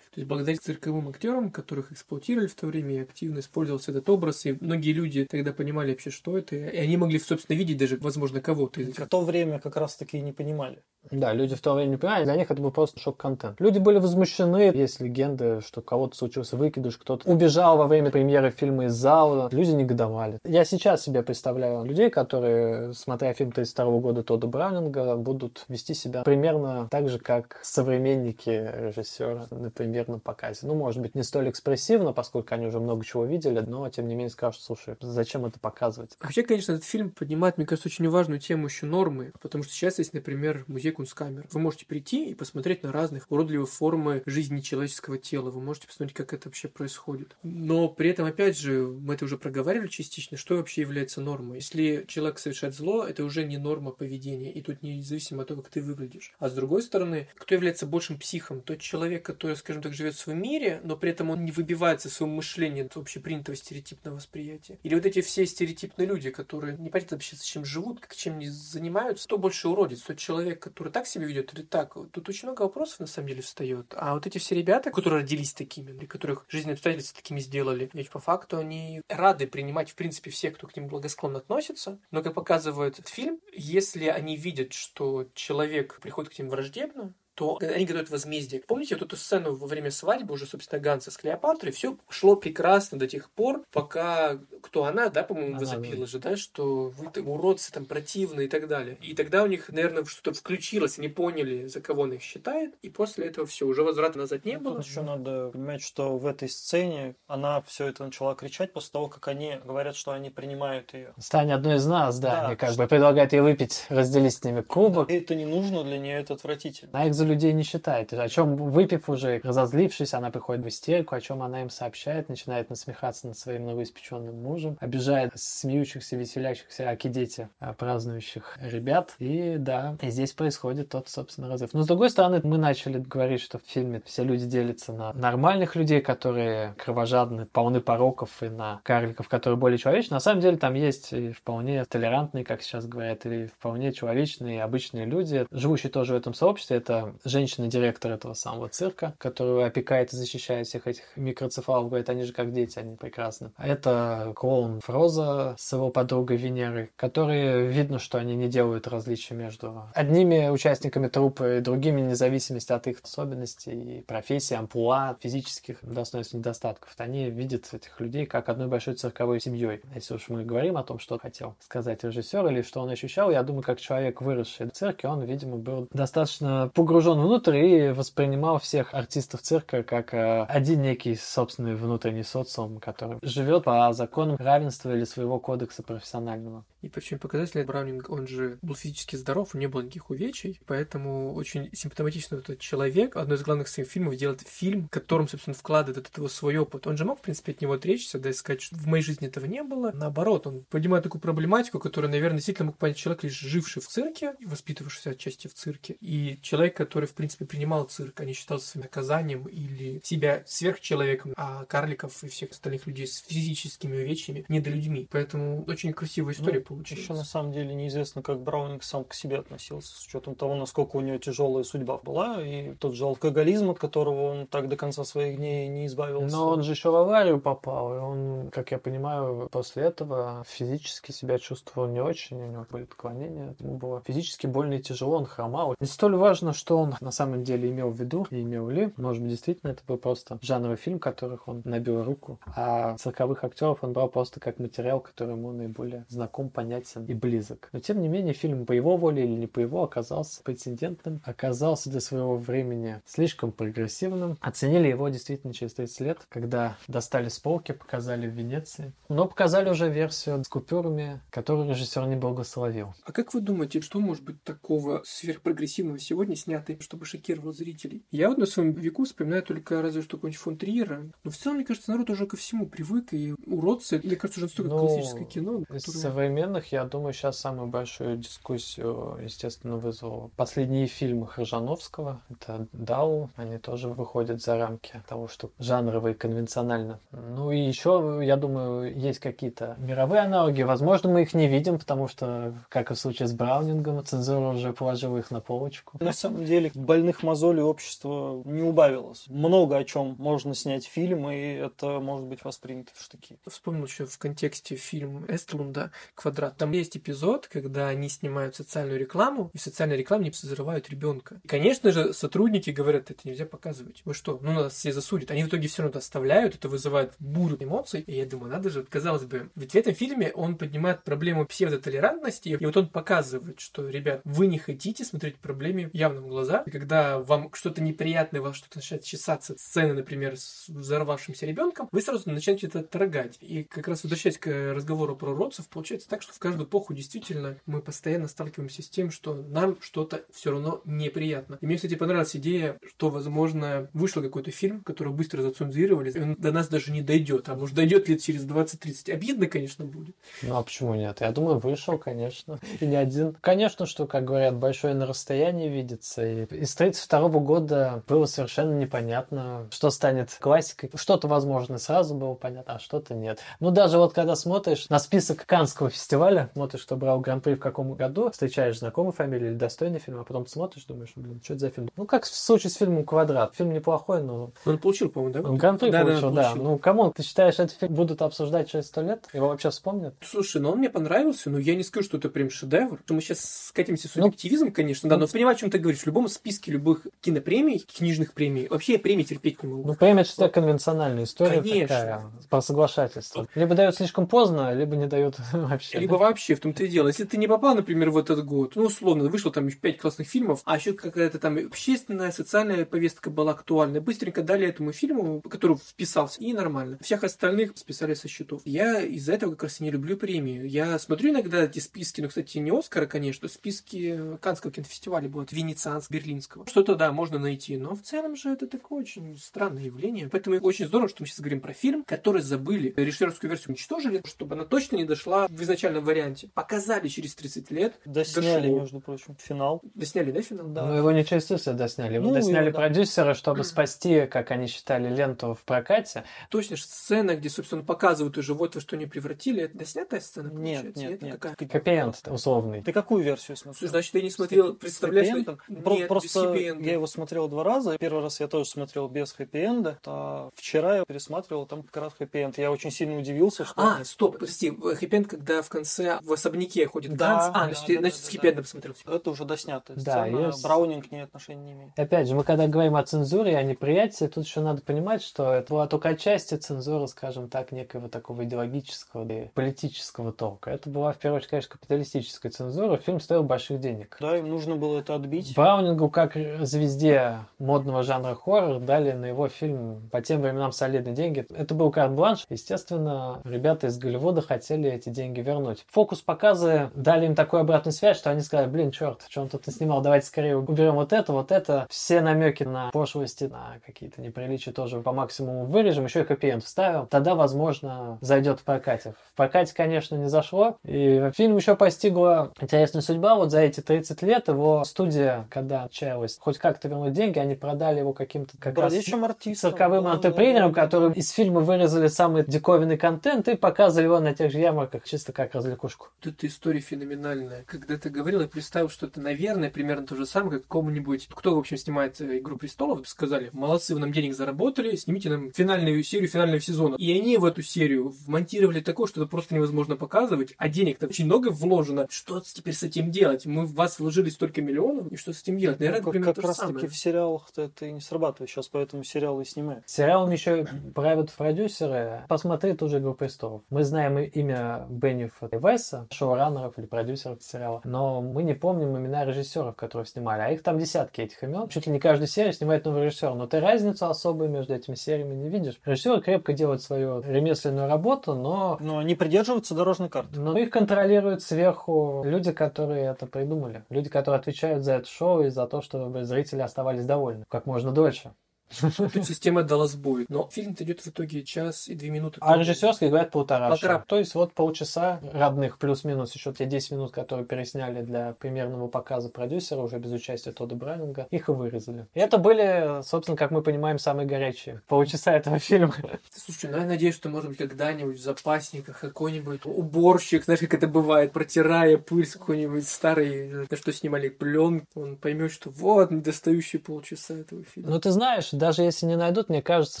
То 0.14 0.20
есть 0.20 0.28
благодаря 0.28 0.56
цирковым 0.56 1.08
актерам, 1.08 1.50
которых 1.50 1.90
эксплуатировали 1.90 2.46
в 2.46 2.54
то 2.54 2.68
время, 2.68 2.94
и 2.94 3.00
активно 3.00 3.40
использовался 3.40 3.90
этот 3.90 4.08
образ, 4.08 4.46
и 4.46 4.56
многие 4.60 4.92
люди 4.92 5.26
тогда 5.28 5.52
понимали 5.52 5.90
вообще, 5.90 6.10
что 6.10 6.38
это, 6.38 6.54
и 6.54 6.76
они 6.76 6.96
могли, 6.96 7.18
собственно, 7.18 7.56
видеть 7.56 7.78
даже, 7.78 7.96
возможно, 7.96 8.40
кого-то 8.40 8.80
из 8.80 8.96
В 8.96 9.08
то 9.08 9.22
время 9.22 9.58
как 9.58 9.76
раз-таки 9.76 10.18
и 10.18 10.20
не 10.20 10.32
понимали. 10.32 10.78
Да, 11.10 11.32
люди 11.32 11.56
в 11.56 11.60
то 11.60 11.74
время 11.74 11.90
не 11.90 11.96
понимали, 11.96 12.24
для 12.24 12.36
них 12.36 12.50
это 12.50 12.62
был 12.62 12.70
просто 12.70 13.00
шок-контент. 13.00 13.60
Люди 13.60 13.78
были 13.78 13.98
возмущены, 13.98 14.70
есть 14.72 15.00
легенды, 15.00 15.60
что 15.66 15.82
кого-то 15.82 16.16
случился 16.16 16.56
выкидыш, 16.56 16.96
кто-то 16.96 17.28
убежал 17.28 17.76
во 17.76 17.88
время 17.88 18.10
премьеры 18.12 18.50
фильма 18.50 18.84
из 18.84 18.92
зала, 18.92 19.48
люди 19.50 19.72
негодовали. 19.72 20.38
Я 20.44 20.64
сейчас 20.64 21.02
себе 21.02 21.24
представляю 21.24 21.84
людей, 21.84 22.08
которые, 22.08 22.94
смотря 22.94 23.34
фильм 23.34 23.50
32 23.50 23.98
года 23.98 24.22
Тодда 24.22 24.46
Браунинга, 24.46 25.16
будут 25.16 25.64
вести 25.68 25.92
себя 25.92 26.22
примерно 26.22 26.86
так 26.90 27.08
же, 27.08 27.18
как 27.18 27.58
современники 27.62 28.48
режиссера, 28.48 29.46
например, 29.50 30.03
на 30.08 30.18
показе. 30.18 30.66
Ну, 30.66 30.74
может 30.74 31.00
быть, 31.02 31.14
не 31.14 31.22
столь 31.22 31.50
экспрессивно, 31.50 32.12
поскольку 32.12 32.54
они 32.54 32.66
уже 32.66 32.80
много 32.80 33.04
чего 33.04 33.24
видели, 33.24 33.60
но, 33.60 33.88
тем 33.88 34.06
не 34.08 34.14
менее, 34.14 34.30
скажут, 34.30 34.62
слушай, 34.62 34.96
зачем 35.00 35.44
это 35.46 35.58
показывать? 35.58 36.16
Вообще, 36.20 36.42
конечно, 36.42 36.72
этот 36.72 36.84
фильм 36.84 37.10
поднимает, 37.10 37.56
мне 37.56 37.66
кажется, 37.66 37.88
очень 37.88 38.08
важную 38.08 38.40
тему 38.40 38.66
еще 38.66 38.86
нормы, 38.86 39.32
потому 39.40 39.64
что 39.64 39.72
сейчас 39.72 39.98
есть, 39.98 40.12
например, 40.12 40.64
музей 40.66 40.92
Кунсткамер. 40.92 41.48
Вы 41.50 41.60
можете 41.60 41.86
прийти 41.86 42.30
и 42.30 42.34
посмотреть 42.34 42.82
на 42.82 42.92
разных 42.92 43.26
уродливые 43.30 43.66
формы 43.66 44.22
жизни 44.26 44.60
человеческого 44.60 45.18
тела. 45.18 45.50
Вы 45.50 45.60
можете 45.60 45.86
посмотреть, 45.86 46.16
как 46.16 46.32
это 46.32 46.48
вообще 46.48 46.68
происходит. 46.68 47.36
Но 47.42 47.88
при 47.88 48.10
этом, 48.10 48.26
опять 48.26 48.58
же, 48.58 48.86
мы 48.86 49.14
это 49.14 49.24
уже 49.24 49.38
проговаривали 49.38 49.88
частично, 49.88 50.36
что 50.36 50.56
вообще 50.56 50.82
является 50.82 51.20
нормой. 51.20 51.58
Если 51.58 52.04
человек 52.06 52.38
совершает 52.38 52.74
зло, 52.74 53.04
это 53.04 53.24
уже 53.24 53.44
не 53.44 53.58
норма 53.58 53.92
поведения, 53.92 54.52
и 54.52 54.60
тут 54.60 54.82
независимо 54.82 55.42
от 55.42 55.48
того, 55.48 55.62
как 55.62 55.70
ты 55.70 55.82
выглядишь. 55.82 56.32
А 56.38 56.48
с 56.48 56.52
другой 56.52 56.82
стороны, 56.82 57.28
кто 57.36 57.54
является 57.54 57.86
большим 57.86 58.18
психом? 58.18 58.60
Тот 58.60 58.80
человек, 58.80 59.24
который, 59.24 59.56
скажем 59.56 59.82
так, 59.82 59.93
живет 59.94 60.14
в 60.14 60.18
своем 60.18 60.42
мире, 60.42 60.80
но 60.84 60.96
при 60.96 61.10
этом 61.10 61.30
он 61.30 61.44
не 61.44 61.52
выбивается 61.52 62.08
в 62.08 62.12
своем 62.12 62.32
мышлении 62.32 62.84
от 62.84 62.96
общепринятого 62.96 63.56
стереотипного 63.56 64.16
восприятия. 64.16 64.78
Или 64.82 64.94
вот 64.94 65.06
эти 65.06 65.20
все 65.22 65.46
стереотипные 65.46 66.06
люди, 66.06 66.30
которые 66.30 66.76
не 66.76 66.90
понятно 66.90 67.16
вообще, 67.16 67.36
зачем 67.36 67.64
живут, 67.64 68.00
как 68.00 68.14
чем 68.14 68.38
не 68.38 68.48
занимаются, 68.48 69.26
кто 69.26 69.38
больше 69.38 69.68
уродец? 69.68 70.02
Тот 70.02 70.18
человек, 70.18 70.62
который 70.62 70.92
так 70.92 71.06
себя 71.06 71.26
ведет 71.26 71.54
или 71.54 71.62
так? 71.62 71.94
Тут 72.12 72.28
очень 72.28 72.48
много 72.48 72.62
вопросов 72.62 73.00
на 73.00 73.06
самом 73.06 73.28
деле 73.28 73.42
встает. 73.42 73.94
А 73.96 74.14
вот 74.14 74.26
эти 74.26 74.38
все 74.38 74.54
ребята, 74.54 74.90
которые 74.90 75.22
родились 75.22 75.54
такими, 75.54 75.92
для 75.92 76.06
которых 76.06 76.44
жизненные 76.48 76.74
обстоятельства 76.74 77.16
такими 77.16 77.40
сделали, 77.40 77.90
ведь 77.92 78.10
по 78.10 78.18
факту 78.18 78.58
они 78.58 79.00
рады 79.08 79.46
принимать, 79.46 79.90
в 79.90 79.94
принципе, 79.94 80.30
всех, 80.30 80.54
кто 80.54 80.66
к 80.66 80.76
ним 80.76 80.88
благосклонно 80.88 81.38
относится. 81.38 81.98
Но, 82.10 82.22
как 82.22 82.34
показывает 82.34 82.94
этот 82.94 83.08
фильм, 83.08 83.40
если 83.52 84.06
они 84.06 84.36
видят, 84.36 84.72
что 84.72 85.28
человек 85.34 86.00
приходит 86.00 86.34
к 86.34 86.38
ним 86.38 86.48
враждебно, 86.48 87.14
то 87.34 87.58
они 87.60 87.84
готовят 87.84 88.10
возмездие. 88.10 88.62
Помните 88.66 88.94
вот 88.94 89.06
эту 89.06 89.16
сцену 89.16 89.54
во 89.54 89.66
время 89.66 89.90
свадьбы 89.90 90.34
уже, 90.34 90.46
собственно, 90.46 90.80
Ганса 90.80 91.10
с 91.10 91.16
Клеопатрой? 91.16 91.72
Все 91.72 91.96
шло 92.08 92.36
прекрасно 92.36 92.98
до 92.98 93.06
тех 93.06 93.30
пор, 93.30 93.64
пока 93.72 94.38
кто 94.62 94.84
она, 94.84 95.08
да, 95.08 95.22
по-моему, 95.22 95.58
возопила 95.58 96.06
же, 96.06 96.18
да, 96.18 96.36
что 96.36 96.88
вы 96.90 97.10
там 97.10 97.28
уродцы, 97.28 97.72
там, 97.72 97.84
противные 97.84 98.46
и 98.46 98.50
так 98.50 98.68
далее. 98.68 98.96
И 99.00 99.14
тогда 99.14 99.42
у 99.42 99.46
них, 99.46 99.68
наверное, 99.68 100.04
что-то 100.04 100.38
включилось, 100.38 100.98
они 100.98 101.08
поняли, 101.08 101.66
за 101.66 101.80
кого 101.80 102.04
она 102.04 102.14
их 102.14 102.22
считает, 102.22 102.74
и 102.82 102.88
после 102.88 103.26
этого 103.26 103.46
все, 103.46 103.66
уже 103.66 103.82
возврата 103.82 104.18
назад 104.18 104.44
не 104.44 104.58
было. 104.58 104.76
Тут 104.76 104.86
еще 104.86 105.02
надо 105.02 105.50
понимать, 105.50 105.82
что 105.82 106.16
в 106.16 106.26
этой 106.26 106.48
сцене 106.48 107.16
она 107.26 107.62
все 107.62 107.88
это 107.88 108.04
начала 108.04 108.34
кричать 108.34 108.72
после 108.72 108.92
того, 108.92 109.08
как 109.08 109.28
они 109.28 109.58
говорят, 109.64 109.96
что 109.96 110.12
они 110.12 110.30
принимают 110.30 110.94
ее. 110.94 111.14
Стань 111.18 111.52
одной 111.52 111.76
из 111.76 111.86
нас, 111.86 112.18
да, 112.18 112.30
да 112.30 112.46
они 112.48 112.56
как 112.56 112.70
что... 112.70 112.82
бы 112.82 112.88
предлагают 112.88 113.32
ей 113.32 113.40
выпить, 113.40 113.86
разделить 113.88 114.34
с 114.34 114.44
ними 114.44 114.60
кубок. 114.60 115.08
Да, 115.08 115.14
это 115.14 115.34
не 115.34 115.46
нужно 115.46 115.84
для 115.84 115.98
нее, 115.98 116.20
это 116.20 116.34
отвратительно. 116.34 116.90
А 116.94 117.06
их 117.06 117.14
за 117.24 117.32
людей 117.32 117.52
не 117.52 117.62
считает. 117.62 118.12
О 118.12 118.28
чем 118.28 118.56
выпив 118.56 119.08
уже, 119.08 119.40
разозлившись, 119.42 120.14
она 120.14 120.30
приходит 120.30 120.64
в 120.64 120.68
истерику, 120.68 121.14
о 121.14 121.20
чем 121.20 121.42
она 121.42 121.62
им 121.62 121.70
сообщает, 121.70 122.28
начинает 122.28 122.70
насмехаться 122.70 123.26
над 123.26 123.38
своим 123.38 123.66
новоиспеченным 123.66 124.42
мужем, 124.42 124.76
обижает 124.80 125.32
смеющихся, 125.34 126.16
веселящихся 126.16 126.90
аки 126.90 127.14
а, 127.60 127.72
празднующих 127.72 128.58
ребят. 128.60 129.14
И 129.18 129.56
да, 129.58 129.96
здесь 130.02 130.32
происходит 130.32 130.90
тот, 130.90 131.08
собственно, 131.08 131.48
разрыв. 131.48 131.72
Но 131.72 131.82
с 131.82 131.86
другой 131.86 132.10
стороны, 132.10 132.40
мы 132.42 132.58
начали 132.58 132.98
говорить, 132.98 133.40
что 133.40 133.58
в 133.58 133.62
фильме 133.62 134.02
все 134.04 134.24
люди 134.24 134.46
делятся 134.46 134.92
на 134.92 135.12
нормальных 135.12 135.76
людей, 135.76 136.00
которые 136.00 136.74
кровожадны, 136.76 137.46
полны 137.46 137.80
пороков, 137.80 138.42
и 138.42 138.48
на 138.48 138.80
карликов, 138.82 139.28
которые 139.28 139.56
более 139.56 139.78
человечны. 139.78 140.14
На 140.14 140.20
самом 140.20 140.40
деле 140.40 140.56
там 140.56 140.74
есть 140.74 141.12
и 141.12 141.32
вполне 141.32 141.84
толерантные, 141.84 142.44
как 142.44 142.62
сейчас 142.62 142.86
говорят, 142.86 143.24
и 143.26 143.46
вполне 143.46 143.92
человечные, 143.92 144.62
обычные 144.62 145.06
люди, 145.06 145.46
живущие 145.50 145.90
тоже 145.90 146.14
в 146.14 146.16
этом 146.16 146.34
сообществе. 146.34 146.78
Это 146.78 147.13
женщина-директор 147.24 148.12
этого 148.12 148.34
самого 148.34 148.68
цирка, 148.68 149.14
которую 149.18 149.64
опекает 149.64 150.12
и 150.12 150.16
защищает 150.16 150.66
всех 150.66 150.86
этих 150.86 151.04
микроцефалов, 151.16 151.88
говорит, 151.88 152.08
они 152.08 152.24
же 152.24 152.32
как 152.32 152.52
дети, 152.52 152.78
они 152.78 152.96
прекрасны. 152.96 153.52
А 153.56 153.66
это 153.66 154.32
клоун 154.34 154.80
Фроза 154.80 155.54
с 155.58 155.72
его 155.72 155.90
подругой 155.90 156.36
Венерой, 156.36 156.90
которые 156.96 157.66
видно, 157.66 157.98
что 157.98 158.18
они 158.18 158.34
не 158.34 158.48
делают 158.48 158.86
различия 158.86 159.34
между 159.34 159.88
одними 159.94 160.48
участниками 160.48 161.08
трупа 161.08 161.56
и 161.56 161.60
другими, 161.60 162.02
вне 162.02 162.16
зависимости 162.16 162.72
от 162.72 162.86
их 162.86 163.00
особенностей, 163.02 164.04
профессий, 164.06 164.54
амплуа, 164.54 165.16
физических 165.20 165.78
достоинств, 165.82 166.34
недостатков. 166.34 166.94
Они 166.98 167.30
видят 167.30 167.72
этих 167.72 168.00
людей 168.00 168.26
как 168.26 168.48
одной 168.48 168.68
большой 168.68 168.94
цирковой 168.94 169.40
семьей. 169.40 169.80
Если 169.94 170.14
уж 170.14 170.28
мы 170.28 170.44
говорим 170.44 170.76
о 170.76 170.84
том, 170.84 170.98
что 170.98 171.18
хотел 171.18 171.54
сказать 171.60 172.02
режиссер 172.04 172.46
или 172.48 172.62
что 172.62 172.80
он 172.80 172.90
ощущал, 172.90 173.30
я 173.30 173.42
думаю, 173.42 173.62
как 173.62 173.80
человек, 173.80 174.20
выросший 174.20 174.66
в 174.66 174.72
цирке, 174.72 175.08
он, 175.08 175.22
видимо, 175.22 175.56
был 175.56 175.88
достаточно 175.92 176.70
погружен 176.74 177.03
внутрь 177.12 177.34
внутрь 177.34 177.56
и 177.56 177.90
воспринимал 177.90 178.58
всех 178.58 178.94
артистов 178.94 179.42
цирка 179.42 179.82
как 179.82 180.14
э, 180.14 180.44
один 180.44 180.82
некий 180.82 181.16
собственный 181.16 181.74
внутренний 181.74 182.22
социум, 182.22 182.78
который 182.78 183.18
живет 183.22 183.64
по 183.64 183.92
законам 183.92 184.36
равенства 184.36 184.94
или 184.94 185.04
своего 185.04 185.38
кодекса 185.38 185.82
профессионального. 185.82 186.64
И 186.84 186.88
почему 186.88 187.18
показатель 187.18 187.64
Браунинг, 187.64 188.10
он 188.10 188.26
же 188.26 188.58
был 188.60 188.74
физически 188.74 189.16
здоров, 189.16 189.54
не 189.54 189.66
было 189.66 189.80
никаких 189.80 190.10
увечий, 190.10 190.60
поэтому 190.66 191.32
очень 191.32 191.70
симптоматично 191.72 192.36
этот 192.36 192.58
человек, 192.58 193.16
одно 193.16 193.36
из 193.36 193.42
главных 193.42 193.68
своих 193.68 193.88
фильмов, 193.88 194.16
делает 194.16 194.42
фильм, 194.42 194.88
которым, 194.88 195.26
собственно, 195.26 195.54
вкладывает 195.54 195.96
этот 195.96 196.16
его 196.18 196.28
свой 196.28 196.58
опыт. 196.58 196.86
Он 196.86 196.98
же 196.98 197.06
мог, 197.06 197.20
в 197.20 197.22
принципе, 197.22 197.52
от 197.52 197.62
него 197.62 197.72
отречься, 197.72 198.18
да, 198.18 198.28
и 198.28 198.32
сказать, 198.34 198.60
что 198.60 198.76
в 198.76 198.86
моей 198.86 199.02
жизни 199.02 199.28
этого 199.28 199.46
не 199.46 199.62
было. 199.62 199.92
Наоборот, 199.94 200.46
он 200.46 200.64
понимает 200.68 201.04
такую 201.04 201.22
проблематику, 201.22 201.78
которую, 201.78 202.10
наверное, 202.10 202.36
действительно 202.36 202.66
мог 202.66 202.76
понять 202.76 202.98
человек, 202.98 203.24
лишь 203.24 203.38
живший 203.38 203.80
в 203.80 203.88
цирке, 203.88 204.34
воспитывавшийся 204.44 205.10
отчасти 205.10 205.48
в 205.48 205.54
цирке, 205.54 205.96
и 206.00 206.38
человек, 206.42 206.76
который, 206.76 206.93
в 207.02 207.14
принципе, 207.14 207.44
принимал 207.44 207.84
цирк, 207.84 208.20
а 208.20 208.24
не 208.24 208.32
считал 208.32 208.58
своим 208.58 208.84
наказанием 208.84 209.44
или 209.46 210.00
себя 210.02 210.42
сверхчеловеком, 210.46 211.32
а 211.36 211.64
карликов 211.64 212.22
и 212.22 212.28
всех 212.28 212.50
остальных 212.50 212.86
людей 212.86 213.06
с 213.06 213.18
физическими 213.18 213.96
увечьями 213.96 214.44
недолюдьми. 214.48 215.08
Поэтому 215.10 215.64
очень 215.64 215.92
красивая 215.92 216.34
история 216.34 216.60
ну, 216.60 216.64
получилось. 216.64 217.02
Еще 217.02 217.12
на 217.12 217.24
самом 217.24 217.52
деле 217.52 217.74
неизвестно, 217.74 218.22
как 218.22 218.40
Браунинг 218.40 218.82
сам 218.82 219.04
к 219.04 219.14
себе 219.14 219.38
относился, 219.38 219.94
с 219.96 220.06
учетом 220.06 220.34
того, 220.34 220.54
насколько 220.54 220.96
у 220.96 221.00
него 221.00 221.18
тяжелая 221.18 221.64
судьба 221.64 221.98
была, 221.98 222.42
и 222.42 222.74
тот 222.74 222.94
же 222.94 223.04
алкоголизм, 223.04 223.70
от 223.70 223.78
которого 223.78 224.30
он 224.30 224.46
так 224.46 224.68
до 224.68 224.76
конца 224.76 225.04
своих 225.04 225.36
дней 225.36 225.68
не 225.68 225.86
избавился. 225.86 226.36
Но 226.36 226.50
он 226.50 226.62
же 226.62 226.72
еще 226.72 226.90
в 226.90 226.96
аварию 226.96 227.40
попал, 227.40 227.94
и 227.94 227.98
он, 227.98 228.50
как 228.50 228.70
я 228.70 228.78
понимаю, 228.78 229.48
после 229.50 229.84
этого 229.84 230.44
физически 230.46 231.12
себя 231.12 231.38
чувствовал 231.38 231.88
не 231.88 232.00
очень, 232.00 232.40
у 232.42 232.46
него 232.46 232.66
были 232.70 232.84
отклонения, 232.84 233.54
ему 233.58 233.76
было 233.76 234.02
физически 234.06 234.46
больно 234.46 234.74
и 234.74 234.82
тяжело, 234.82 235.16
он 235.16 235.26
хромал. 235.26 235.74
Не 235.80 235.86
столь 235.86 236.16
важно, 236.16 236.52
что 236.52 236.78
он 236.78 236.83
на 237.00 237.10
самом 237.10 237.44
деле 237.44 237.70
имел 237.70 237.90
в 237.90 238.00
виду, 238.00 238.26
и 238.30 238.40
имел 238.40 238.68
ли, 238.68 238.92
может 238.96 239.22
быть, 239.22 239.32
действительно 239.32 239.70
это 239.70 239.82
был 239.86 239.96
просто 239.96 240.38
жанровый 240.42 240.76
фильм, 240.76 240.98
которых 240.98 241.48
он 241.48 241.62
набил 241.64 242.02
руку, 242.02 242.40
а 242.46 242.96
цирковых 242.96 243.44
актеров 243.44 243.78
он 243.82 243.92
брал 243.92 244.08
просто 244.08 244.40
как 244.40 244.58
материал, 244.58 245.00
который 245.00 245.34
ему 245.34 245.52
наиболее 245.52 246.04
знаком, 246.08 246.50
понятен 246.50 247.04
и 247.06 247.14
близок. 247.14 247.68
Но 247.72 247.80
тем 247.80 248.00
не 248.00 248.08
менее 248.08 248.34
фильм 248.34 248.66
по 248.66 248.72
его 248.72 248.96
воле 248.96 249.24
или 249.24 249.32
не 249.32 249.46
по 249.46 249.60
его 249.60 249.82
оказался 249.82 250.42
прецедентным, 250.42 251.20
оказался 251.24 251.90
для 251.90 252.00
своего 252.00 252.36
времени 252.36 253.00
слишком 253.06 253.52
прогрессивным. 253.52 254.38
Оценили 254.40 254.88
его 254.88 255.08
действительно 255.08 255.52
через 255.52 255.74
30 255.74 256.00
лет, 256.00 256.26
когда 256.28 256.76
достали 256.88 257.28
с 257.28 257.38
полки, 257.38 257.72
показали 257.72 258.26
в 258.26 258.34
Венеции. 258.34 258.92
Но 259.08 259.26
показали 259.26 259.70
уже 259.70 259.88
версию 259.88 260.42
с 260.44 260.48
купюрами, 260.48 261.20
которую 261.30 261.68
режиссер 261.68 262.06
не 262.06 262.16
благословил. 262.16 262.94
А 263.04 263.12
как 263.12 263.34
вы 263.34 263.40
думаете, 263.40 263.80
что 263.80 264.00
может 264.00 264.24
быть 264.24 264.42
такого 264.42 265.02
сверхпрогрессивного 265.04 265.98
сегодня 265.98 266.36
снято 266.36 266.63
снятый, 266.64 266.78
чтобы 266.80 267.04
шокировал 267.04 267.52
зрителей. 267.52 268.02
Я 268.10 268.28
вот 268.28 268.38
на 268.38 268.46
своем 268.46 268.72
веку 268.72 269.04
вспоминаю 269.04 269.42
только 269.42 269.82
разве 269.82 270.02
что 270.02 270.16
какой-нибудь 270.16 270.40
фон 270.40 270.56
Триера. 270.56 271.06
Но 271.22 271.30
в 271.30 271.36
целом, 271.36 271.56
мне 271.56 271.64
кажется, 271.64 271.90
народ 271.90 272.10
уже 272.10 272.26
ко 272.26 272.36
всему 272.36 272.66
привык, 272.66 273.12
и 273.12 273.34
уродцы, 273.46 274.00
мне 274.02 274.16
кажется, 274.16 274.40
уже 274.40 274.46
настолько 274.46 274.70
Ну, 274.72 274.78
классическое 274.78 275.24
кино. 275.24 275.58
Из 275.60 275.84
которое- 275.84 275.98
современных, 276.02 276.72
я 276.72 276.84
думаю, 276.84 277.12
сейчас 277.12 277.38
самую 277.38 277.68
большую 277.68 278.16
дискуссию, 278.16 279.18
естественно, 279.22 279.76
вызвал 279.76 280.30
последние 280.36 280.86
фильмы 280.86 281.26
Хржановского. 281.26 282.22
Это 282.30 282.66
«Дау». 282.72 283.30
Они 283.36 283.58
тоже 283.58 283.88
выходят 283.88 284.42
за 284.42 284.56
рамки 284.58 285.02
того, 285.08 285.28
что 285.28 285.50
жанровые, 285.58 286.14
конвенционально. 286.14 287.00
Ну 287.12 287.50
и 287.50 287.58
еще, 287.58 288.20
я 288.22 288.36
думаю, 288.36 288.96
есть 288.96 289.18
какие-то 289.18 289.76
мировые 289.78 290.22
аналоги. 290.22 290.62
Возможно, 290.62 291.10
мы 291.10 291.22
их 291.22 291.34
не 291.34 291.48
видим, 291.48 291.78
потому 291.78 292.08
что, 292.08 292.54
как 292.68 292.90
и 292.90 292.94
в 292.94 292.98
случае 292.98 293.28
с 293.28 293.32
Браунингом, 293.32 294.04
цензура 294.04 294.48
уже 294.54 294.72
положила 294.72 295.18
их 295.18 295.30
на 295.30 295.40
полочку. 295.40 295.98
На 296.00 296.12
самом 296.12 296.44
деле, 296.44 296.53
больных 296.74 297.22
мозолей 297.22 297.62
общества 297.62 298.42
не 298.44 298.62
убавилось. 298.62 299.24
Много 299.28 299.76
о 299.76 299.84
чем 299.84 300.16
можно 300.18 300.54
снять 300.54 300.86
фильм, 300.86 301.30
и 301.30 301.36
это 301.36 302.00
может 302.00 302.26
быть 302.26 302.44
воспринято 302.44 302.92
в 302.94 303.02
штыки. 303.02 303.38
Вспомнил 303.46 303.84
еще 303.84 304.06
в 304.06 304.18
контексте 304.18 304.76
фильм 304.76 305.24
Эстлунда 305.28 305.90
«Квадрат». 306.14 306.56
Там 306.56 306.72
есть 306.72 306.96
эпизод, 306.96 307.48
когда 307.48 307.88
они 307.88 308.08
снимают 308.08 308.56
социальную 308.56 308.98
рекламу, 308.98 309.50
и 309.52 309.58
в 309.58 309.62
социальной 309.62 309.96
рекламе 309.96 310.30
взрывают 310.30 310.90
ребенка. 310.90 311.40
И, 311.44 311.48
конечно 311.48 311.92
же, 311.92 312.12
сотрудники 312.12 312.70
говорят, 312.70 313.10
это 313.10 313.20
нельзя 313.24 313.46
показывать. 313.46 314.02
Вы 314.04 314.14
что? 314.14 314.38
Ну, 314.42 314.52
нас 314.52 314.74
все 314.74 314.92
засудят. 314.92 315.30
Они 315.30 315.42
в 315.42 315.48
итоге 315.48 315.68
все 315.68 315.82
равно 315.82 315.90
это 315.90 315.98
оставляют, 315.98 316.54
это 316.54 316.68
вызывает 316.68 317.14
бурю 317.18 317.56
эмоций. 317.60 318.02
И 318.02 318.16
я 318.16 318.26
думаю, 318.26 318.50
надо 318.50 318.70
же, 318.70 318.84
казалось 318.84 319.24
бы, 319.24 319.50
ведь 319.54 319.72
в 319.72 319.76
этом 319.76 319.94
фильме 319.94 320.32
он 320.32 320.56
поднимает 320.56 321.04
проблему 321.04 321.46
псевдотолерантности, 321.46 322.48
и 322.48 322.66
вот 322.66 322.76
он 322.76 322.88
показывает, 322.88 323.60
что, 323.60 323.88
ребят, 323.88 324.20
вы 324.24 324.46
не 324.46 324.58
хотите 324.58 325.04
смотреть 325.04 325.36
проблеме 325.36 325.90
явно 325.92 326.20
в 326.20 326.26
глаза, 326.44 326.62
и 326.66 326.70
когда 326.70 327.18
вам 327.18 327.50
что-то 327.54 327.82
неприятное, 327.82 328.40
вас 328.40 328.56
что-то 328.56 328.78
начинает 328.78 329.04
чесаться, 329.04 329.54
сцены, 329.58 329.94
например, 329.94 330.36
с 330.36 330.68
взорвавшимся 330.68 331.46
ребенком, 331.46 331.88
вы 331.90 332.00
сразу 332.00 332.30
начинаете 332.30 332.66
это 332.66 332.80
отторгать. 332.80 333.38
И 333.40 333.64
как 333.64 333.88
раз 333.88 334.04
возвращаясь 334.04 334.38
к 334.38 334.48
разговору 334.74 335.16
про 335.16 335.34
родцев, 335.34 335.68
получается 335.68 336.08
так, 336.08 336.22
что 336.22 336.32
в 336.32 336.38
каждую 336.38 336.66
эпоху 336.66 336.94
действительно 336.94 337.56
мы 337.66 337.82
постоянно 337.82 338.28
сталкиваемся 338.28 338.82
с 338.82 338.88
тем, 338.88 339.10
что 339.10 339.34
нам 339.34 339.78
что-то 339.80 340.24
все 340.32 340.50
равно 340.50 340.82
неприятно. 340.84 341.58
И 341.60 341.66
мне, 341.66 341.76
кстати, 341.76 341.94
понравилась 341.94 342.36
идея, 342.36 342.78
что, 342.86 343.10
возможно, 343.10 343.88
вышел 343.92 344.22
какой-то 344.22 344.50
фильм, 344.50 344.82
который 344.82 345.12
быстро 345.12 345.42
зацензурировали, 345.42 346.10
и 346.10 346.20
он 346.20 346.34
до 346.34 346.52
нас 346.52 346.68
даже 346.68 346.92
не 346.92 347.02
дойдет, 347.02 347.48
а 347.48 347.54
может 347.54 347.74
дойдет 347.74 348.08
лет 348.08 348.22
через 348.22 348.44
20-30. 348.46 349.12
Обидно, 349.12 349.46
конечно, 349.46 349.84
будет. 349.84 350.14
Ну 350.42 350.56
а 350.56 350.62
почему 350.62 350.94
нет? 350.94 351.20
Я 351.20 351.30
думаю, 351.32 351.58
вышел, 351.58 351.98
конечно. 351.98 352.58
И 352.80 352.86
не 352.86 352.96
один. 352.96 353.36
Конечно, 353.40 353.86
что, 353.86 354.06
как 354.06 354.24
говорят, 354.24 354.56
большое 354.56 354.94
на 354.94 355.06
расстоянии 355.06 355.68
видится. 355.68 356.33
И 356.34 356.56
из 356.56 356.74
32 356.74 357.28
года 357.40 358.02
было 358.08 358.26
совершенно 358.26 358.72
непонятно, 358.74 359.66
что 359.70 359.90
станет 359.90 360.30
классикой. 360.40 360.90
Что-то, 360.94 361.28
возможно, 361.28 361.78
сразу 361.78 362.14
было 362.14 362.34
понятно, 362.34 362.74
а 362.74 362.78
что-то 362.78 363.14
нет. 363.14 363.40
Ну, 363.60 363.70
даже 363.70 363.98
вот 363.98 364.12
когда 364.12 364.36
смотришь 364.36 364.88
на 364.88 364.98
список 364.98 365.46
Канского 365.46 365.90
фестиваля, 365.90 366.50
смотришь, 366.54 366.84
кто 366.84 366.96
брал 366.96 367.20
гран-при 367.20 367.54
в 367.54 367.60
каком 367.60 367.94
году, 367.94 368.30
встречаешь 368.30 368.78
знакомую 368.78 369.12
фамилию 369.12 369.50
или 369.50 369.56
достойный 369.56 369.98
фильм, 369.98 370.20
а 370.20 370.24
потом 370.24 370.46
смотришь, 370.46 370.84
думаешь, 370.84 371.12
блин, 371.16 371.40
что 371.42 371.54
это 371.54 371.60
за 371.60 371.70
фильм? 371.70 371.88
Ну, 371.96 372.06
как 372.06 372.24
в 372.24 372.34
случае 372.34 372.70
с 372.70 372.74
фильмом 372.74 373.04
«Квадрат». 373.04 373.54
Фильм 373.54 373.72
неплохой, 373.72 374.22
но 374.22 374.50
Он 374.64 374.78
получил, 374.78 375.08
по-моему, 375.10 375.34
да? 375.34 375.48
он 375.48 375.56
гран-при 375.56 375.90
Да, 375.90 375.98
да, 376.04 376.04
получил, 376.10 376.30
да. 376.30 376.42
получил. 376.50 376.64
Ну, 376.64 376.78
кому? 376.78 377.12
Ты 377.12 377.22
считаешь, 377.22 377.54
этот 377.54 377.72
фильм 377.78 377.94
будут 377.94 378.22
обсуждать 378.22 378.70
через 378.70 378.86
сто 378.86 379.02
лет? 379.02 379.26
Его 379.32 379.48
вообще 379.48 379.70
вспомнят? 379.70 380.14
Слушай, 380.22 380.60
ну 380.60 380.70
он 380.70 380.78
мне 380.78 380.90
понравился, 380.90 381.50
но 381.50 381.58
я 381.58 381.74
не 381.74 381.82
скажу, 381.82 382.06
что 382.06 382.16
это 382.18 382.28
прям 382.28 382.50
шедевр. 382.50 383.00
Мы 383.08 383.20
сейчас 383.20 383.40
скатимся 383.68 384.08
в 384.08 384.16
Ну, 384.16 384.24
субъективизм, 384.24 384.72
конечно, 384.72 385.08
да, 385.08 385.16
но 385.16 385.26
понимаю, 385.28 385.54
о 385.56 385.58
чем 385.58 385.70
ты 385.70 385.78
говоришь. 385.78 386.02
В 386.02 386.06
любом 386.06 386.23
списке 386.28 386.72
любых 386.72 387.06
кинопремий, 387.20 387.78
книжных 387.78 388.32
премий, 388.32 388.68
вообще 388.68 388.94
я 388.94 388.98
премии 388.98 389.24
терпеть 389.24 389.62
не 389.62 389.68
могу. 389.68 389.84
Ну, 389.86 389.94
премия 389.94 390.22
это 390.22 390.30
всегда 390.30 390.48
конвенциональная 390.48 391.24
история 391.24 391.60
Конечно. 391.60 391.80
такая, 391.80 392.22
по 392.48 392.60
соглашательству. 392.60 393.46
Либо 393.54 393.74
дают 393.74 393.96
слишком 393.96 394.26
поздно, 394.26 394.72
либо 394.74 394.96
не 394.96 395.06
дают 395.06 395.36
вообще. 395.52 395.98
Либо 395.98 396.14
вообще 396.14 396.54
в 396.54 396.60
том-то 396.60 396.84
и 396.84 396.88
дело. 396.88 397.08
Если 397.08 397.24
ты 397.24 397.36
не 397.36 397.46
попал, 397.46 397.74
например, 397.74 398.10
в 398.10 398.16
этот 398.16 398.44
год, 398.44 398.76
ну, 398.76 398.84
условно, 398.84 399.28
вышло 399.28 399.52
там 399.52 399.68
пять 399.70 399.98
классных 399.98 400.28
фильмов, 400.28 400.60
а 400.64 400.76
еще 400.76 400.92
какая-то 400.92 401.38
там 401.38 401.58
общественная, 401.58 402.32
социальная 402.32 402.84
повестка 402.84 403.30
была 403.30 403.52
актуальна, 403.52 404.00
быстренько 404.00 404.42
дали 404.42 404.66
этому 404.66 404.92
фильму, 404.92 405.40
который 405.42 405.76
вписался, 405.76 406.40
и 406.40 406.52
нормально. 406.52 406.98
Всех 407.00 407.24
остальных 407.24 407.72
списали 407.76 408.14
со 408.14 408.28
счетов. 408.28 408.62
Я 408.64 409.00
из-за 409.00 409.34
этого 409.34 409.52
как 409.52 409.64
раз 409.64 409.80
и 409.80 409.84
не 409.84 409.90
люблю 409.90 410.16
премию. 410.16 410.68
Я 410.68 410.98
смотрю 410.98 411.30
иногда 411.30 411.64
эти 411.64 411.78
списки, 411.78 412.20
ну, 412.20 412.28
кстати, 412.28 412.58
не 412.58 412.70
Оскара, 412.70 413.06
конечно, 413.06 413.48
списки 413.48 414.36
Канского 414.40 414.72
кинофестиваля 414.72 415.28
будут, 415.28 415.52
Венецианского, 415.52 416.13
Берлинского. 416.14 416.66
Что-то, 416.66 416.94
да, 416.94 417.10
можно 417.12 417.38
найти, 417.38 417.76
но 417.76 417.94
в 417.96 418.02
целом 418.02 418.36
же 418.36 418.50
это 418.50 418.66
такое 418.66 419.00
очень 419.00 419.36
странное 419.38 419.82
явление. 419.82 420.28
Поэтому 420.28 420.56
очень 420.58 420.86
здорово, 420.86 421.08
что 421.08 421.22
мы 421.22 421.26
сейчас 421.26 421.40
говорим 421.40 421.60
про 421.60 421.72
фильм, 421.72 422.04
который 422.04 422.40
забыли. 422.42 422.92
Режиссерскую 422.96 423.50
версию 423.50 423.70
уничтожили, 423.70 424.22
чтобы 424.26 424.54
она 424.54 424.64
точно 424.64 424.96
не 424.96 425.04
дошла 425.04 425.48
в 425.48 425.62
изначальном 425.62 426.04
варианте. 426.04 426.50
Показали 426.54 427.08
через 427.08 427.34
30 427.34 427.70
лет. 427.70 427.94
Досняли, 428.04 428.62
Дошло. 428.68 428.80
между 428.80 429.00
прочим, 429.00 429.36
финал. 429.40 429.80
Досняли, 429.94 430.30
да, 430.30 430.42
финал? 430.42 430.68
Да. 430.68 430.86
Ну, 430.86 430.94
его 430.94 431.10
не 431.10 431.24
через 431.24 431.46
30 431.46 431.66
лет 431.68 431.76
досняли. 431.76 432.14
Его 432.14 432.28
Ну, 432.28 432.34
досняли 432.34 432.66
его, 432.66 432.72
да. 432.72 432.78
продюсеры, 432.78 433.34
чтобы 433.34 433.64
спасти, 433.64 434.26
как 434.26 434.50
они 434.50 434.66
считали, 434.68 435.14
ленту 435.14 435.54
в 435.54 435.64
прокате. 435.64 436.24
Точно, 436.50 436.76
сцена, 436.76 437.34
где, 437.36 437.48
собственно, 437.50 437.82
показывают 437.82 438.38
уже 438.38 438.54
вот 438.54 438.74
во 438.74 438.80
что 438.80 438.96
они 438.96 439.06
превратили. 439.06 439.62
Это 439.64 439.78
доснятая 439.78 440.20
сцена, 440.20 440.48
Нет, 440.48 440.82
получается? 440.82 441.00
нет, 441.02 441.12
Это 441.12 441.24
нет. 441.26 441.38
какая? 441.40 441.68
Хэппи-энд 441.68 442.28
условный. 442.28 442.82
Ты 442.82 442.92
какую 442.92 443.24
версию 443.24 443.56
смотрел? 443.56 443.78
Слушай, 443.78 443.90
значит, 443.90 444.14
я 444.14 444.22
не 444.22 444.30
смотрел, 444.30 444.74
представляешь? 444.74 445.28
хэппи-эндом? 445.28 445.58
Нет, 446.04 446.08
Просто 446.08 446.54
я 446.54 446.92
его 446.92 447.06
смотрел 447.06 447.48
два 447.48 447.64
раза. 447.64 447.96
Первый 447.98 448.22
раз 448.22 448.40
я 448.40 448.48
тоже 448.48 448.66
смотрел 448.66 449.08
без 449.08 449.32
хэппи-энда. 449.32 449.98
А 450.06 450.50
вчера 450.54 450.98
я 450.98 451.04
пересматривал, 451.04 451.66
там 451.66 451.82
как 451.82 452.02
раз 452.02 452.12
хэппи-энд. 452.18 452.58
Я 452.58 452.70
очень 452.70 452.90
сильно 452.90 453.18
удивился, 453.18 453.64
что... 453.64 453.74
А, 453.76 454.04
стоп, 454.04 454.34
подожди, 454.38 454.70
хэппи 454.70 455.24
когда 455.24 455.62
в 455.62 455.68
конце 455.68 456.18
в 456.22 456.32
особняке 456.32 456.86
ходит 456.86 457.16
Да, 457.16 457.28
Ганс. 457.28 457.44
А, 457.48 457.52
да, 457.52 457.64
значит, 457.66 457.86
да, 457.86 457.94
да, 457.94 458.00
значит, 458.00 458.18
да, 458.18 458.24
с 458.24 458.32
да. 458.32 458.40
хэппи 458.40 458.60
посмотрел. 458.60 458.94
Это 459.06 459.30
уже 459.30 459.44
доснятая 459.44 459.96
Да, 459.96 460.24
сцена. 460.24 460.46
есть. 460.46 460.62
Браунинг 460.62 461.08
к 461.08 461.12
ней 461.12 461.22
отношения 461.22 461.62
не 461.62 461.72
имеет. 461.72 461.98
Опять 461.98 462.28
же, 462.28 462.34
мы 462.34 462.44
когда 462.44 462.66
говорим 462.66 462.96
о 462.96 463.04
цензуре 463.04 463.52
и 463.52 463.54
о 463.54 463.62
неприятии, 463.62 464.26
тут 464.26 464.44
еще 464.44 464.60
надо 464.60 464.82
понимать, 464.82 465.22
что 465.22 465.52
это 465.52 465.70
была 465.70 465.86
только 465.86 466.10
отчасти 466.10 466.56
цензура, 466.56 467.06
скажем 467.06 467.48
так, 467.48 467.72
некого 467.72 468.08
такого 468.08 468.44
идеологического 468.44 469.30
и 469.30 469.48
политического 469.48 470.32
толка. 470.32 470.70
Это 470.70 470.90
была, 470.90 471.12
в 471.12 471.18
первую 471.18 471.38
очередь, 471.38 471.50
конечно, 471.50 471.72
капиталистическая 471.72 472.50
цензура. 472.50 472.96
Фильм 472.98 473.20
стоил 473.20 473.42
больших 473.42 473.80
денег. 473.80 474.16
Да, 474.20 474.36
им 474.36 474.48
нужно 474.48 474.76
было 474.76 474.98
это 474.98 475.14
отбить. 475.14 475.54
Браунингу, 475.94 476.10
как 476.10 476.36
звезде 476.66 477.38
модного 477.58 478.02
жанра 478.02 478.34
хоррор, 478.34 478.80
дали 478.80 479.12
на 479.12 479.26
его 479.26 479.48
фильм 479.48 480.08
по 480.10 480.20
тем 480.20 480.42
временам 480.42 480.72
солидные 480.72 481.14
деньги. 481.14 481.46
Это 481.54 481.74
был 481.74 481.90
карт-бланш. 481.90 482.44
Естественно, 482.50 483.40
ребята 483.44 483.86
из 483.86 483.98
Голливуда 483.98 484.42
хотели 484.42 484.90
эти 484.90 485.08
деньги 485.08 485.40
вернуть. 485.40 485.84
Фокус 485.90 486.20
показы 486.20 486.90
дали 486.94 487.26
им 487.26 487.34
такую 487.34 487.60
обратную 487.60 487.92
связь, 487.92 488.18
что 488.18 488.30
они 488.30 488.40
сказали, 488.40 488.68
блин, 488.68 488.90
черт, 488.90 489.22
что 489.28 489.42
он 489.42 489.48
тут 489.48 489.64
снимал, 489.66 490.00
давайте 490.00 490.26
скорее 490.26 490.56
уберем 490.56 490.94
вот 490.94 491.12
это, 491.12 491.32
вот 491.32 491.52
это. 491.52 491.86
Все 491.88 492.20
намеки 492.20 492.64
на 492.64 492.90
пошлости, 492.90 493.44
на 493.44 493.76
какие-то 493.86 494.20
неприличия 494.20 494.72
тоже 494.72 495.00
по 495.00 495.12
максимуму 495.12 495.64
вырежем, 495.66 496.04
еще 496.04 496.20
и 496.20 496.24
хэппи 496.24 496.58
вставим. 496.64 497.06
Тогда, 497.06 497.34
возможно, 497.34 498.18
зайдет 498.20 498.60
в 498.60 498.64
прокате. 498.64 499.14
В 499.32 499.36
прокате, 499.36 499.74
конечно, 499.74 500.16
не 500.16 500.28
зашло. 500.28 500.76
И 500.84 501.30
фильм 501.36 501.56
еще 501.56 501.76
постигла 501.76 502.52
интересная 502.60 503.02
судьба. 503.02 503.34
Вот 503.36 503.50
за 503.50 503.60
эти 503.60 503.80
30 503.80 504.22
лет 504.22 504.48
его 504.48 504.84
студия, 504.84 505.46
когда 505.50 505.83
отчаялась 505.84 506.38
хоть 506.40 506.58
как-то 506.58 506.88
вернуть 506.88 507.12
деньги, 507.12 507.38
они 507.38 507.54
продали 507.54 508.00
его 508.00 508.12
каким-то 508.12 508.56
как 508.58 508.78
раз 508.78 508.92
Бродячим 508.92 509.24
артистом. 509.24 509.70
цирковым 509.70 510.04
Да, 510.04 510.12
антрепренерам, 510.12 510.72
да, 510.72 510.74
да. 510.74 510.82
которые 510.82 511.14
из 511.14 511.30
фильма 511.30 511.60
вырезали 511.60 512.08
самый 512.08 512.44
диковинный 512.44 512.98
контент 512.98 513.48
и 513.48 513.56
показывали 513.56 514.04
его 514.04 514.20
на 514.20 514.34
тех 514.34 514.52
же 514.52 514.58
ярмарках, 514.58 515.04
чисто 515.04 515.32
как 515.32 515.54
развлекушку. 515.54 516.08
Вот 516.22 516.34
эта 516.34 516.46
история 516.46 516.80
феноменальная. 516.80 517.64
Когда 517.66 517.96
ты 517.96 518.10
говорил, 518.10 518.40
я 518.40 518.48
представил, 518.48 518.88
что 518.88 519.06
это, 519.06 519.20
наверное, 519.20 519.70
примерно 519.70 520.06
то 520.06 520.16
же 520.16 520.26
самое, 520.26 520.58
как 520.58 520.62
какому-нибудь, 520.62 521.28
кто, 521.30 521.54
в 521.54 521.58
общем, 521.58 521.76
снимает 521.76 522.20
э, 522.20 522.38
«Игру 522.38 522.56
престолов», 522.56 523.06
сказали, 523.08 523.50
молодцы, 523.52 523.94
вы 523.94 524.00
нам 524.00 524.12
денег 524.12 524.34
заработали, 524.34 524.96
снимите 524.96 525.30
нам 525.30 525.52
финальную 525.52 526.02
серию 526.02 526.28
финального 526.28 526.60
сезона. 526.60 526.96
И 526.96 527.16
они 527.16 527.36
в 527.36 527.44
эту 527.44 527.62
серию 527.62 528.14
вмонтировали 528.26 528.80
такое, 528.80 529.06
что 529.06 529.22
это 529.22 529.30
просто 529.30 529.54
невозможно 529.54 529.96
показывать, 529.96 530.54
а 530.58 530.68
денег-то 530.68 531.06
очень 531.06 531.26
много 531.26 531.48
вложено. 531.50 532.06
Что 532.10 532.40
теперь 532.40 532.74
с 532.74 532.82
этим 532.82 533.10
делать? 533.10 533.46
Мы 533.46 533.66
в 533.66 533.74
вас 533.74 533.98
вложили 533.98 534.30
столько 534.30 534.62
миллионов, 534.62 535.12
и 535.12 535.16
что 535.16 535.32
с 535.32 535.42
этим 535.42 535.58
делать? 535.58 535.63
Наверное, 535.70 535.88
Ну, 535.90 535.96
это 535.96 536.04
как, 536.04 536.10
примерно 536.12 536.32
как 536.32 536.36
то 536.36 536.42
же 536.42 536.48
раз 536.48 536.56
самое. 536.56 536.74
таки 536.76 536.86
в 536.88 536.96
сериалах-то 536.96 537.62
это 537.62 537.86
и 537.86 537.92
не 537.92 538.00
срабатывает 538.00 538.50
сейчас, 538.50 538.68
поэтому 538.68 539.04
сериалы 539.04 539.42
и 539.42 539.44
снимают. 539.46 539.84
Сериалом 539.86 540.30
еще 540.30 540.66
правят 540.94 541.32
продюсеры. 541.32 542.24
Посмотри 542.28 542.74
ту 542.74 542.88
же 542.88 542.98
«Игру 542.98 543.14
престолов». 543.14 543.62
Мы 543.70 543.84
знаем 543.84 544.18
имя 544.18 544.86
Беннифа 544.88 545.46
и 545.46 545.56
Весса, 545.56 546.06
шоураннеров 546.10 546.78
или 546.78 546.86
продюсеров 546.86 547.42
сериала, 547.42 547.80
но 547.84 548.20
мы 548.20 548.42
не 548.42 548.54
помним 548.54 548.96
имена 548.96 549.24
режиссеров, 549.24 549.76
которые 549.76 550.06
снимали. 550.06 550.40
А 550.42 550.50
их 550.50 550.62
там 550.62 550.78
десятки 550.78 551.20
этих 551.22 551.42
имен. 551.42 551.68
Чуть 551.68 551.86
ли 551.86 551.92
не 551.92 552.00
каждую 552.00 552.28
серию 552.28 552.52
снимает 552.52 552.84
новый 552.84 553.04
режиссер. 553.04 553.34
Но 553.34 553.46
ты 553.46 553.60
разницу 553.60 554.06
особую 554.06 554.50
между 554.50 554.74
этими 554.74 554.94
сериями 554.94 555.34
не 555.34 555.48
видишь. 555.48 555.80
Режиссеры 555.84 556.20
крепко 556.20 556.52
делают 556.52 556.82
свою 556.82 557.20
ремесленную 557.20 557.88
работу, 557.88 558.34
но 558.34 558.76
Но 558.80 558.98
они 558.98 559.14
придерживаются 559.14 559.74
дорожной 559.74 560.08
карты. 560.08 560.38
но 560.40 560.56
их 560.58 560.70
контролируют 560.70 561.42
сверху 561.42 562.22
люди, 562.24 562.52
которые 562.52 563.04
это 563.06 563.26
придумали. 563.26 563.84
Люди, 563.90 564.08
которые 564.08 564.38
отвечают 564.40 564.84
за 564.84 564.94
это 564.94 565.08
шоу 565.08 565.42
и 565.42 565.50
за 565.54 565.66
то, 565.66 565.80
чтобы 565.80 566.24
зрители 566.24 566.60
оставались 566.60 567.06
довольны 567.06 567.44
как 567.48 567.66
можно 567.66 567.92
дольше. 567.92 568.34
Тут 569.12 569.26
система 569.26 569.62
дала 569.62 569.86
сбой. 569.86 570.26
Но 570.28 570.48
фильм 570.50 570.74
идет 570.78 571.00
в 571.00 571.06
итоге 571.08 571.42
час 571.44 571.88
и 571.88 571.94
две 571.94 572.10
минуты. 572.10 572.38
А 572.40 572.56
режиссерский 572.56 573.08
говорят 573.08 573.30
полтора. 573.30 573.70
Полтора. 573.70 574.04
То 574.06 574.18
есть 574.18 574.34
вот 574.34 574.52
полчаса 574.52 575.20
родных 575.32 575.78
плюс-минус 575.78 576.34
еще 576.34 576.52
те 576.52 576.66
10 576.66 576.92
минут, 576.92 577.12
которые 577.12 577.46
пересняли 577.46 578.02
для 578.02 578.32
примерного 578.32 578.88
показа 578.88 579.28
продюсера 579.28 579.80
уже 579.80 579.98
без 579.98 580.12
участия 580.12 580.52
Тодда 580.52 580.74
Брайнинга, 580.74 581.26
их 581.30 581.48
и 581.48 581.52
вырезали. 581.52 582.06
И 582.14 582.20
это 582.20 582.38
были, 582.38 583.02
собственно, 583.02 583.36
как 583.36 583.50
мы 583.50 583.62
понимаем, 583.62 583.98
самые 583.98 584.26
горячие 584.26 584.82
полчаса 584.88 585.32
этого 585.32 585.58
фильма. 585.58 585.94
Слушай, 586.32 586.70
ну 586.70 586.78
я 586.78 586.84
надеюсь, 586.84 587.14
что, 587.14 587.28
может 587.28 587.50
быть, 587.50 587.58
когда-нибудь 587.58 588.18
в 588.18 588.22
запасниках 588.22 589.00
какой-нибудь 589.00 589.60
уборщик, 589.64 590.44
знаешь, 590.44 590.60
как 590.60 590.74
это 590.74 590.86
бывает, 590.86 591.32
протирая 591.32 591.98
пыль 591.98 592.26
с 592.26 592.32
какой-нибудь 592.32 592.86
старой, 592.86 593.66
на 593.70 593.76
что 593.76 593.92
снимали 593.92 594.28
пленку, 594.28 594.86
он 594.94 595.16
поймет, 595.16 595.52
что 595.52 595.70
вот 595.70 596.10
недостающие 596.10 596.80
полчаса 596.80 597.34
этого 597.34 597.64
фильма. 597.64 597.90
Ну, 597.90 598.00
ты 598.00 598.10
знаешь, 598.10 598.50
даже 598.64 598.80
если 598.80 599.04
не 599.04 599.16
найдут, 599.16 599.50
мне 599.50 599.60
кажется, 599.60 600.00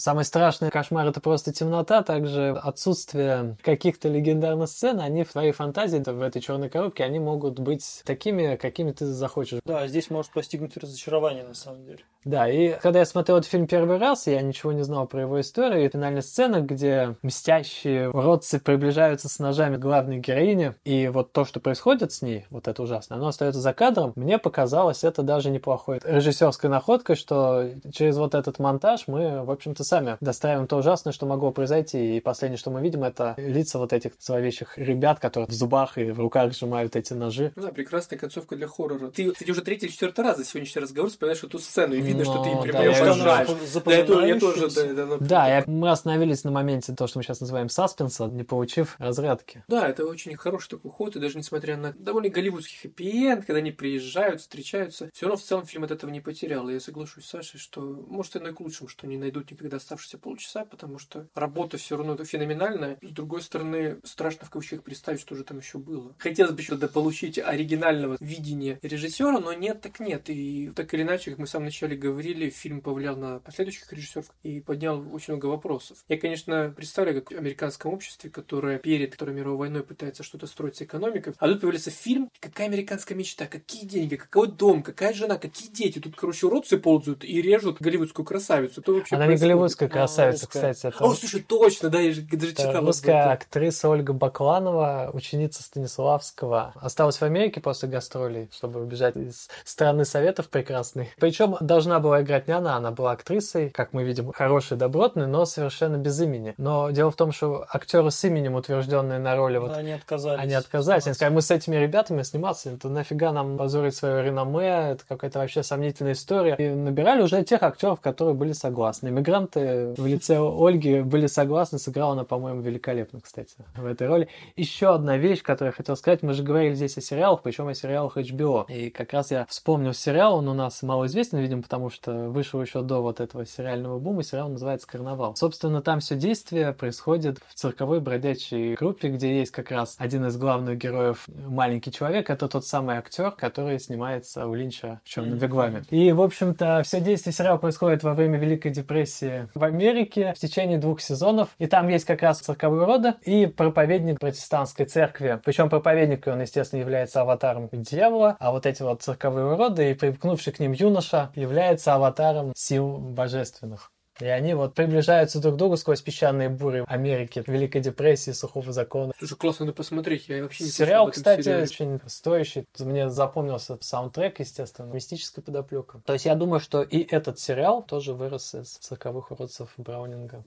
самый 0.00 0.24
страшный 0.24 0.70
кошмар 0.70 1.06
это 1.06 1.20
просто 1.20 1.52
темнота, 1.52 2.02
также 2.02 2.58
отсутствие 2.62 3.58
каких-то 3.60 4.08
легендарных 4.08 4.70
сцен, 4.70 5.00
они 5.00 5.22
в 5.22 5.32
твоей 5.32 5.52
фантазии, 5.52 5.98
в 5.98 6.22
этой 6.22 6.40
черной 6.40 6.70
коробке, 6.70 7.04
они 7.04 7.18
могут 7.18 7.58
быть 7.58 8.00
такими, 8.06 8.56
какими 8.56 8.92
ты 8.92 9.04
захочешь. 9.04 9.60
Да, 9.66 9.86
здесь 9.86 10.08
может 10.08 10.32
постигнуть 10.32 10.78
разочарование, 10.78 11.44
на 11.44 11.52
самом 11.52 11.84
деле. 11.84 11.98
Да, 12.24 12.48
и 12.48 12.78
когда 12.80 13.00
я 13.00 13.04
смотрел 13.04 13.36
этот 13.36 13.50
фильм 13.50 13.66
первый 13.66 13.98
раз, 13.98 14.26
я 14.26 14.40
ничего 14.40 14.72
не 14.72 14.82
знал 14.82 15.06
про 15.06 15.20
его 15.20 15.38
историю, 15.38 15.84
и 15.84 15.88
финальная 15.90 16.22
сцена, 16.22 16.62
где 16.62 17.16
мстящие 17.20 18.08
уродцы 18.08 18.58
приближаются 18.58 19.28
с 19.28 19.38
ножами 19.38 19.76
к 19.76 19.80
главной 19.80 20.20
героине, 20.20 20.74
и 20.84 21.08
вот 21.08 21.32
то, 21.32 21.44
что 21.44 21.60
происходит 21.60 22.12
с 22.12 22.22
ней, 22.22 22.46
вот 22.48 22.66
это 22.66 22.82
ужасно, 22.82 23.16
оно 23.16 23.26
остается 23.26 23.60
за 23.60 23.74
кадром, 23.74 24.14
мне 24.16 24.38
показалось 24.38 25.04
это 25.04 25.22
даже 25.22 25.50
неплохой 25.50 26.00
режиссерской 26.02 26.70
находкой, 26.70 27.16
что 27.16 27.68
через 27.92 28.16
вот 28.16 28.34
этот 28.48 28.58
монтаж 28.58 29.04
мы, 29.06 29.44
в 29.44 29.50
общем-то, 29.50 29.84
сами 29.84 30.16
достраиваем 30.20 30.66
то 30.66 30.76
ужасное, 30.76 31.12
что 31.12 31.26
могло 31.26 31.50
произойти, 31.50 32.16
и 32.16 32.20
последнее, 32.20 32.58
что 32.58 32.70
мы 32.70 32.80
видим, 32.82 33.04
это 33.04 33.34
лица 33.38 33.78
вот 33.78 33.92
этих 33.92 34.12
зловещих 34.20 34.78
ребят, 34.78 35.18
которые 35.20 35.48
в 35.48 35.52
зубах 35.52 35.98
и 35.98 36.10
в 36.10 36.20
руках 36.20 36.52
сжимают 36.52 36.96
эти 36.96 37.12
ножи. 37.12 37.52
Ну 37.56 37.62
да, 37.62 37.72
прекрасная 37.72 38.18
концовка 38.18 38.56
для 38.56 38.66
хоррора. 38.66 39.10
Ты, 39.10 39.32
кстати, 39.32 39.50
уже 39.50 39.62
третий 39.62 39.86
или 39.86 39.92
четвертый 39.92 40.20
раз 40.24 40.36
за 40.38 40.44
сегодняшний 40.44 40.82
разговор 40.82 41.10
вспоминаешь 41.10 41.42
эту 41.42 41.58
сцену, 41.58 41.94
и 41.94 42.00
видно, 42.00 42.24
что 42.24 42.42
ты 42.42 42.50
Ну, 42.50 42.62
прям 42.62 42.72
да, 42.76 42.82
я 42.84 42.90
Да, 42.90 43.40
я 43.40 43.46
тоже, 43.46 44.26
я 44.28 44.38
тоже, 44.38 44.68
запоминающаяся. 44.68 44.94
да, 44.94 45.06
да, 45.06 45.16
Да, 45.20 45.48
я- 45.48 45.64
мы 45.66 45.90
остановились 45.90 46.44
на 46.44 46.50
моменте 46.50 46.94
то, 46.94 47.06
что 47.06 47.18
мы 47.18 47.22
сейчас 47.22 47.40
называем 47.40 47.68
саспенса, 47.68 48.26
не 48.26 48.42
получив 48.44 48.96
разрядки. 48.98 49.64
Да, 49.68 49.88
это 49.88 50.04
очень 50.06 50.36
хороший 50.36 50.68
такой 50.70 50.90
ход, 50.90 51.16
и 51.16 51.20
даже 51.20 51.38
несмотря 51.38 51.76
на 51.76 51.92
довольно 51.92 52.28
голливудский 52.28 52.76
хэппи-энд, 52.82 53.44
когда 53.46 53.58
они 53.58 53.70
приезжают, 53.70 54.40
встречаются, 54.40 55.10
все 55.12 55.26
равно 55.26 55.36
в 55.36 55.42
целом 55.42 55.66
фильм 55.66 55.84
от 55.84 55.90
этого 55.90 56.10
не 56.10 56.20
потерял. 56.20 56.68
И 56.68 56.74
я 56.74 56.80
соглашусь 56.80 57.24
с 57.24 57.30
Сашей, 57.30 57.58
что 57.60 57.80
может 57.80 58.33
и 58.38 58.52
к 58.52 58.60
лучшему, 58.60 58.88
что 58.88 59.06
не 59.06 59.16
найдут 59.16 59.50
никогда 59.50 59.76
оставшиеся 59.76 60.18
полчаса, 60.18 60.64
потому 60.64 60.98
что 60.98 61.28
работа 61.34 61.76
все 61.76 61.96
равно 61.96 62.16
феноменальная. 62.24 62.98
С 63.02 63.10
другой 63.10 63.42
стороны, 63.42 63.98
страшно 64.04 64.46
в 64.46 64.50
кавычках 64.50 64.82
представить, 64.82 65.20
что 65.20 65.34
же 65.34 65.44
там 65.44 65.58
еще 65.58 65.78
было. 65.78 66.14
Хотелось 66.18 66.52
бы 66.52 66.60
еще 66.60 66.76
получить 66.76 67.38
оригинального 67.38 68.16
видения 68.20 68.78
режиссера, 68.82 69.40
но 69.40 69.52
нет, 69.52 69.80
так 69.80 70.00
нет. 70.00 70.28
И 70.28 70.70
так 70.74 70.92
или 70.94 71.02
иначе, 71.02 71.30
как 71.30 71.38
мы 71.38 71.46
в 71.46 71.50
самом 71.50 71.66
начале 71.66 71.96
говорили, 71.96 72.50
фильм 72.50 72.80
повлиял 72.80 73.16
на 73.16 73.40
последующих 73.40 73.92
режиссеров 73.92 74.30
и 74.42 74.60
поднял 74.60 75.04
очень 75.14 75.34
много 75.34 75.46
вопросов. 75.46 75.98
Я, 76.08 76.18
конечно, 76.18 76.72
представляю, 76.76 77.22
как 77.22 77.32
в 77.32 77.38
американском 77.38 77.92
обществе, 77.92 78.30
которое 78.30 78.78
перед 78.78 79.14
Второй 79.14 79.34
мировой 79.34 79.58
войной 79.58 79.82
пытается 79.82 80.22
что-то 80.22 80.46
строить 80.46 80.76
с 80.76 80.82
экономикой, 80.82 81.34
а 81.38 81.48
тут 81.48 81.60
появился 81.60 81.90
фильм 81.90 82.30
«Какая 82.40 82.66
американская 82.66 83.16
мечта? 83.16 83.46
Какие 83.46 83.86
деньги? 83.86 84.16
Какой 84.16 84.48
дом? 84.48 84.82
Какая 84.82 85.12
жена? 85.12 85.38
Какие 85.38 85.70
дети?» 85.70 85.98
Тут, 85.98 86.16
короче, 86.16 86.46
уродцы 86.46 86.78
ползают 86.78 87.24
и 87.24 87.40
режут 87.40 87.80
голливудскую 87.80 88.23
красавицу. 88.24 88.80
Что 88.82 88.94
вообще 88.94 89.16
Она 89.16 89.26
не 89.26 89.36
голливудская 89.36 89.88
А, 89.88 89.92
красавица, 89.92 90.46
кстати. 90.48 90.86
Это, 90.86 91.04
О, 91.04 91.14
слушай, 91.14 91.40
точно, 91.42 91.90
да, 91.90 92.00
я 92.00 92.12
же 92.12 92.22
даже 92.22 92.52
это 92.52 92.62
читал. 92.62 92.84
русская 92.84 93.32
актриса 93.32 93.88
Ольга 93.88 94.12
Бакланова, 94.12 95.10
ученица 95.12 95.62
Станиславского. 95.62 96.72
Осталась 96.76 97.18
в 97.18 97.22
Америке 97.22 97.60
после 97.60 97.88
гастролей, 97.88 98.48
чтобы 98.52 98.80
убежать 98.82 99.16
из 99.16 99.48
страны 99.64 100.04
Советов 100.04 100.48
прекрасной. 100.48 101.10
Причем 101.18 101.56
должна 101.60 102.00
была 102.00 102.22
играть 102.22 102.48
не 102.48 102.54
она, 102.54 102.76
она 102.76 102.90
была 102.90 103.12
актрисой, 103.12 103.70
как 103.70 103.92
мы 103.92 104.04
видим, 104.04 104.32
хорошей, 104.32 104.76
добротной, 104.76 105.26
но 105.26 105.44
совершенно 105.44 105.96
без 105.96 106.20
имени. 106.20 106.54
Но 106.58 106.90
дело 106.90 107.10
в 107.10 107.16
том, 107.16 107.32
что 107.32 107.66
актеры 107.72 108.10
с 108.10 108.24
именем, 108.24 108.54
утвержденные 108.54 109.18
на 109.18 109.36
роли, 109.36 109.58
вот 109.58 109.72
они 109.76 109.92
отказались. 109.92 110.42
Они 110.42 110.54
отказались. 110.54 111.06
Они 111.06 111.14
сказали, 111.14 111.34
мы 111.34 111.42
с 111.42 111.50
этими 111.50 111.76
ребятами 111.76 112.22
сниматься, 112.22 112.70
это 112.70 112.88
нафига 112.88 113.32
нам 113.32 113.56
позорить 113.56 113.94
свое 113.96 114.22
реноме, 114.22 114.90
это 114.92 115.04
какая-то 115.08 115.38
вообще 115.38 115.62
сомнительная 115.62 116.12
история. 116.12 116.54
И 116.58 116.68
набирали 116.68 117.22
уже 117.22 117.42
тех 117.42 117.62
актеров, 117.62 118.00
которые 118.00 118.13
были 118.18 118.52
согласны. 118.52 119.08
Иммигранты 119.08 119.94
в 119.96 120.06
лице 120.06 120.38
Ольги 120.38 121.00
были 121.00 121.26
согласны, 121.26 121.78
сыграла 121.78 122.12
она, 122.12 122.24
по-моему, 122.24 122.60
великолепно, 122.60 123.20
кстати, 123.20 123.54
в 123.76 123.86
этой 123.86 124.06
роли. 124.06 124.28
Еще 124.56 124.94
одна 124.94 125.16
вещь, 125.16 125.42
которую 125.42 125.72
я 125.72 125.76
хотел 125.76 125.96
сказать, 125.96 126.22
мы 126.22 126.32
же 126.32 126.42
говорили 126.42 126.74
здесь 126.74 126.96
о 126.96 127.00
сериалах, 127.00 127.42
причем 127.42 127.68
о 127.68 127.74
сериалах 127.74 128.16
HBO. 128.16 128.66
И 128.68 128.90
как 128.90 129.12
раз 129.12 129.30
я 129.30 129.46
вспомнил 129.48 129.92
сериал, 129.92 130.36
он 130.36 130.48
у 130.48 130.54
нас 130.54 130.82
малоизвестен, 130.82 131.38
видимо, 131.38 131.62
потому 131.62 131.90
что 131.90 132.30
вышел 132.30 132.60
еще 132.62 132.82
до 132.82 133.02
вот 133.02 133.20
этого 133.20 133.44
сериального 133.46 133.98
бума, 133.98 134.22
сериал 134.22 134.48
называется 134.48 134.86
«Карнавал». 134.86 135.34
Собственно, 135.36 135.82
там 135.82 136.00
все 136.00 136.14
действие 136.14 136.72
происходит 136.72 137.38
в 137.48 137.54
цирковой 137.54 138.00
бродячей 138.00 138.74
группе, 138.74 139.08
где 139.08 139.38
есть 139.38 139.50
как 139.50 139.70
раз 139.70 139.96
один 139.98 140.26
из 140.26 140.36
главных 140.36 140.78
героев, 140.78 141.26
маленький 141.28 141.90
человек, 141.90 142.30
это 142.30 142.48
тот 142.48 142.64
самый 142.66 142.96
актер, 142.96 143.32
который 143.32 143.78
снимается 143.80 144.46
у 144.46 144.54
Линча 144.54 145.00
в 145.04 145.08
черном 145.08 145.38
вигваме. 145.38 145.84
И, 145.90 146.12
в 146.12 146.20
общем-то, 146.20 146.82
все 146.84 147.00
действие 147.00 147.32
сериала 147.32 147.58
происходит 147.58 148.03
во 148.04 148.14
время 148.14 148.38
Великой 148.38 148.70
депрессии 148.70 149.48
в 149.54 149.64
Америке 149.64 150.32
в 150.36 150.38
течение 150.38 150.78
двух 150.78 151.00
сезонов. 151.00 151.48
И 151.58 151.66
там 151.66 151.88
есть 151.88 152.04
как 152.04 152.22
раз 152.22 152.40
цирковые 152.40 152.86
роды 152.86 153.14
и 153.22 153.46
проповедник 153.46 154.20
протестантской 154.20 154.86
церкви. 154.86 155.40
Причем 155.44 155.68
проповедник, 155.68 156.26
он, 156.26 156.40
естественно, 156.40 156.80
является 156.80 157.22
аватаром 157.22 157.68
дьявола, 157.72 158.36
а 158.38 158.52
вот 158.52 158.66
эти 158.66 158.82
вот 158.82 159.02
цирковые 159.02 159.46
уроды 159.46 159.90
и 159.90 159.94
привыкнувший 159.94 160.52
к 160.52 160.60
ним 160.60 160.72
юноша 160.72 161.32
является 161.34 161.94
аватаром 161.94 162.52
сил 162.54 162.98
божественных. 162.98 163.93
И 164.20 164.26
они 164.26 164.54
вот 164.54 164.74
приближаются 164.74 165.40
друг 165.40 165.54
к 165.54 165.58
другу 165.58 165.76
сквозь 165.76 166.00
песчаные 166.00 166.48
бури 166.48 166.84
Америки, 166.86 167.42
Великой 167.46 167.80
депрессии, 167.80 168.30
сухого 168.30 168.72
закона. 168.72 169.12
Слушай, 169.18 169.36
классно, 169.36 169.66
надо 169.66 169.76
посмотреть, 169.76 170.28
я 170.28 170.42
вообще 170.42 170.64
не 170.64 170.70
Сериал, 170.70 171.10
кстати, 171.10 171.42
сериале. 171.42 171.62
очень 171.64 172.00
стоящий. 172.06 172.64
Мне 172.78 173.10
запомнился 173.10 173.76
саундтрек, 173.80 174.38
естественно, 174.40 174.86
мистическая 174.86 175.42
подоплека. 175.42 176.00
То 176.06 176.12
есть 176.12 176.26
я 176.26 176.34
думаю, 176.36 176.60
что 176.60 176.82
и 176.82 177.02
этот 177.02 177.38
сериал 177.38 177.82
тоже 177.82 178.14
вырос 178.14 178.54
из 178.54 178.76
цирковых 178.76 179.32
уродцев 179.32 179.72
Браунинга. 179.76 180.44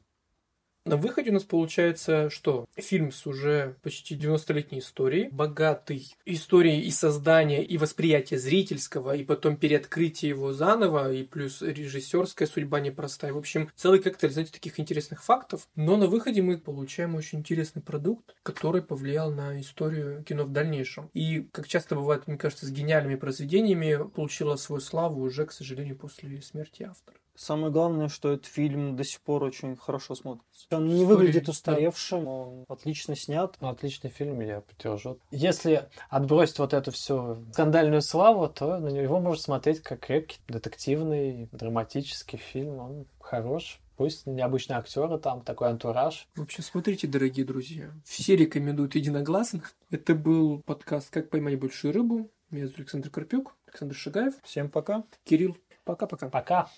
На 0.87 0.95
выходе 0.95 1.31
у 1.31 1.33
нас 1.33 1.43
получается, 1.43 2.29
что 2.29 2.65
фильм 2.77 3.11
с 3.11 3.27
уже 3.27 3.75
почти 3.83 4.15
90-летней 4.15 4.79
историей, 4.79 5.27
богатый 5.29 6.15
историей 6.23 6.79
и 6.79 6.91
создания, 6.91 7.61
и 7.61 7.77
восприятия 7.77 8.39
зрительского, 8.39 9.13
и 9.13 9.25
потом 9.25 9.57
переоткрытие 9.57 10.29
его 10.29 10.53
заново, 10.53 11.11
и 11.11 11.23
плюс 11.23 11.61
режиссерская 11.61 12.47
судьба 12.47 12.79
непростая. 12.79 13.33
В 13.33 13.37
общем, 13.37 13.69
целый 13.75 13.99
коктейль, 13.99 14.31
знаете, 14.31 14.53
таких 14.53 14.79
интересных 14.79 15.25
фактов. 15.25 15.67
Но 15.75 15.97
на 15.97 16.07
выходе 16.07 16.41
мы 16.41 16.57
получаем 16.57 17.15
очень 17.15 17.39
интересный 17.39 17.81
продукт, 17.81 18.33
который 18.41 18.81
повлиял 18.81 19.29
на 19.29 19.59
историю 19.59 20.23
кино 20.23 20.45
в 20.45 20.53
дальнейшем. 20.53 21.09
И, 21.13 21.49
как 21.51 21.67
часто 21.67 21.95
бывает, 21.95 22.27
мне 22.27 22.37
кажется, 22.37 22.65
с 22.65 22.71
гениальными 22.71 23.15
произведениями, 23.15 24.07
получила 24.07 24.55
свою 24.55 24.79
славу 24.79 25.21
уже, 25.21 25.45
к 25.45 25.51
сожалению, 25.51 25.97
после 25.97 26.41
смерти 26.41 26.83
автора. 26.83 27.17
Самое 27.37 27.71
главное, 27.71 28.09
что 28.09 28.33
этот 28.33 28.47
фильм 28.47 28.95
до 28.95 29.03
сих 29.03 29.21
пор 29.21 29.43
очень 29.43 29.75
хорошо 29.77 30.15
смотрится. 30.15 30.65
Он 30.71 30.87
не 30.87 31.05
выглядит 31.05 31.45
да. 31.45 31.51
устаревшим, 31.51 32.27
он 32.27 32.65
отлично 32.67 33.15
снят. 33.15 33.55
Ну, 33.61 33.69
Отличный 33.69 34.09
фильм, 34.09 34.39
я 34.41 34.61
поддержу. 34.61 35.19
Если 35.29 35.87
отбросить 36.09 36.57
вот 36.57 36.73
эту 36.73 36.91
всю 36.91 37.37
скандальную 37.53 38.01
славу, 38.01 38.47
то 38.49 38.79
на 38.79 38.87
него 38.87 39.19
можно 39.19 39.41
смотреть 39.41 39.83
как 39.83 39.99
крепкий 39.99 40.39
детективный, 40.47 41.47
драматический 41.51 42.39
фильм. 42.39 42.79
Он 42.79 43.05
хорош. 43.19 43.79
Пусть 43.97 44.25
необычные 44.25 44.79
актеры 44.79 45.19
там, 45.19 45.41
такой 45.41 45.69
антураж. 45.69 46.27
В 46.35 46.41
общем, 46.41 46.63
смотрите, 46.63 47.07
дорогие 47.07 47.45
друзья. 47.45 47.91
Все 48.03 48.35
рекомендуют 48.35 48.95
единогласно. 48.95 49.61
Это 49.91 50.15
был 50.15 50.61
подкаст 50.63 51.11
«Как 51.11 51.29
поймать 51.29 51.59
большую 51.59 51.93
рыбу». 51.93 52.29
Меня 52.49 52.63
зовут 52.63 52.79
Александр 52.79 53.09
Карпюк, 53.09 53.55
Александр 53.67 53.95
Шагаев, 53.95 54.33
Всем 54.43 54.69
пока. 54.69 55.03
Кирилл. 55.23 55.57
Пока-пока. 55.83 56.29
Пока. 56.29 56.69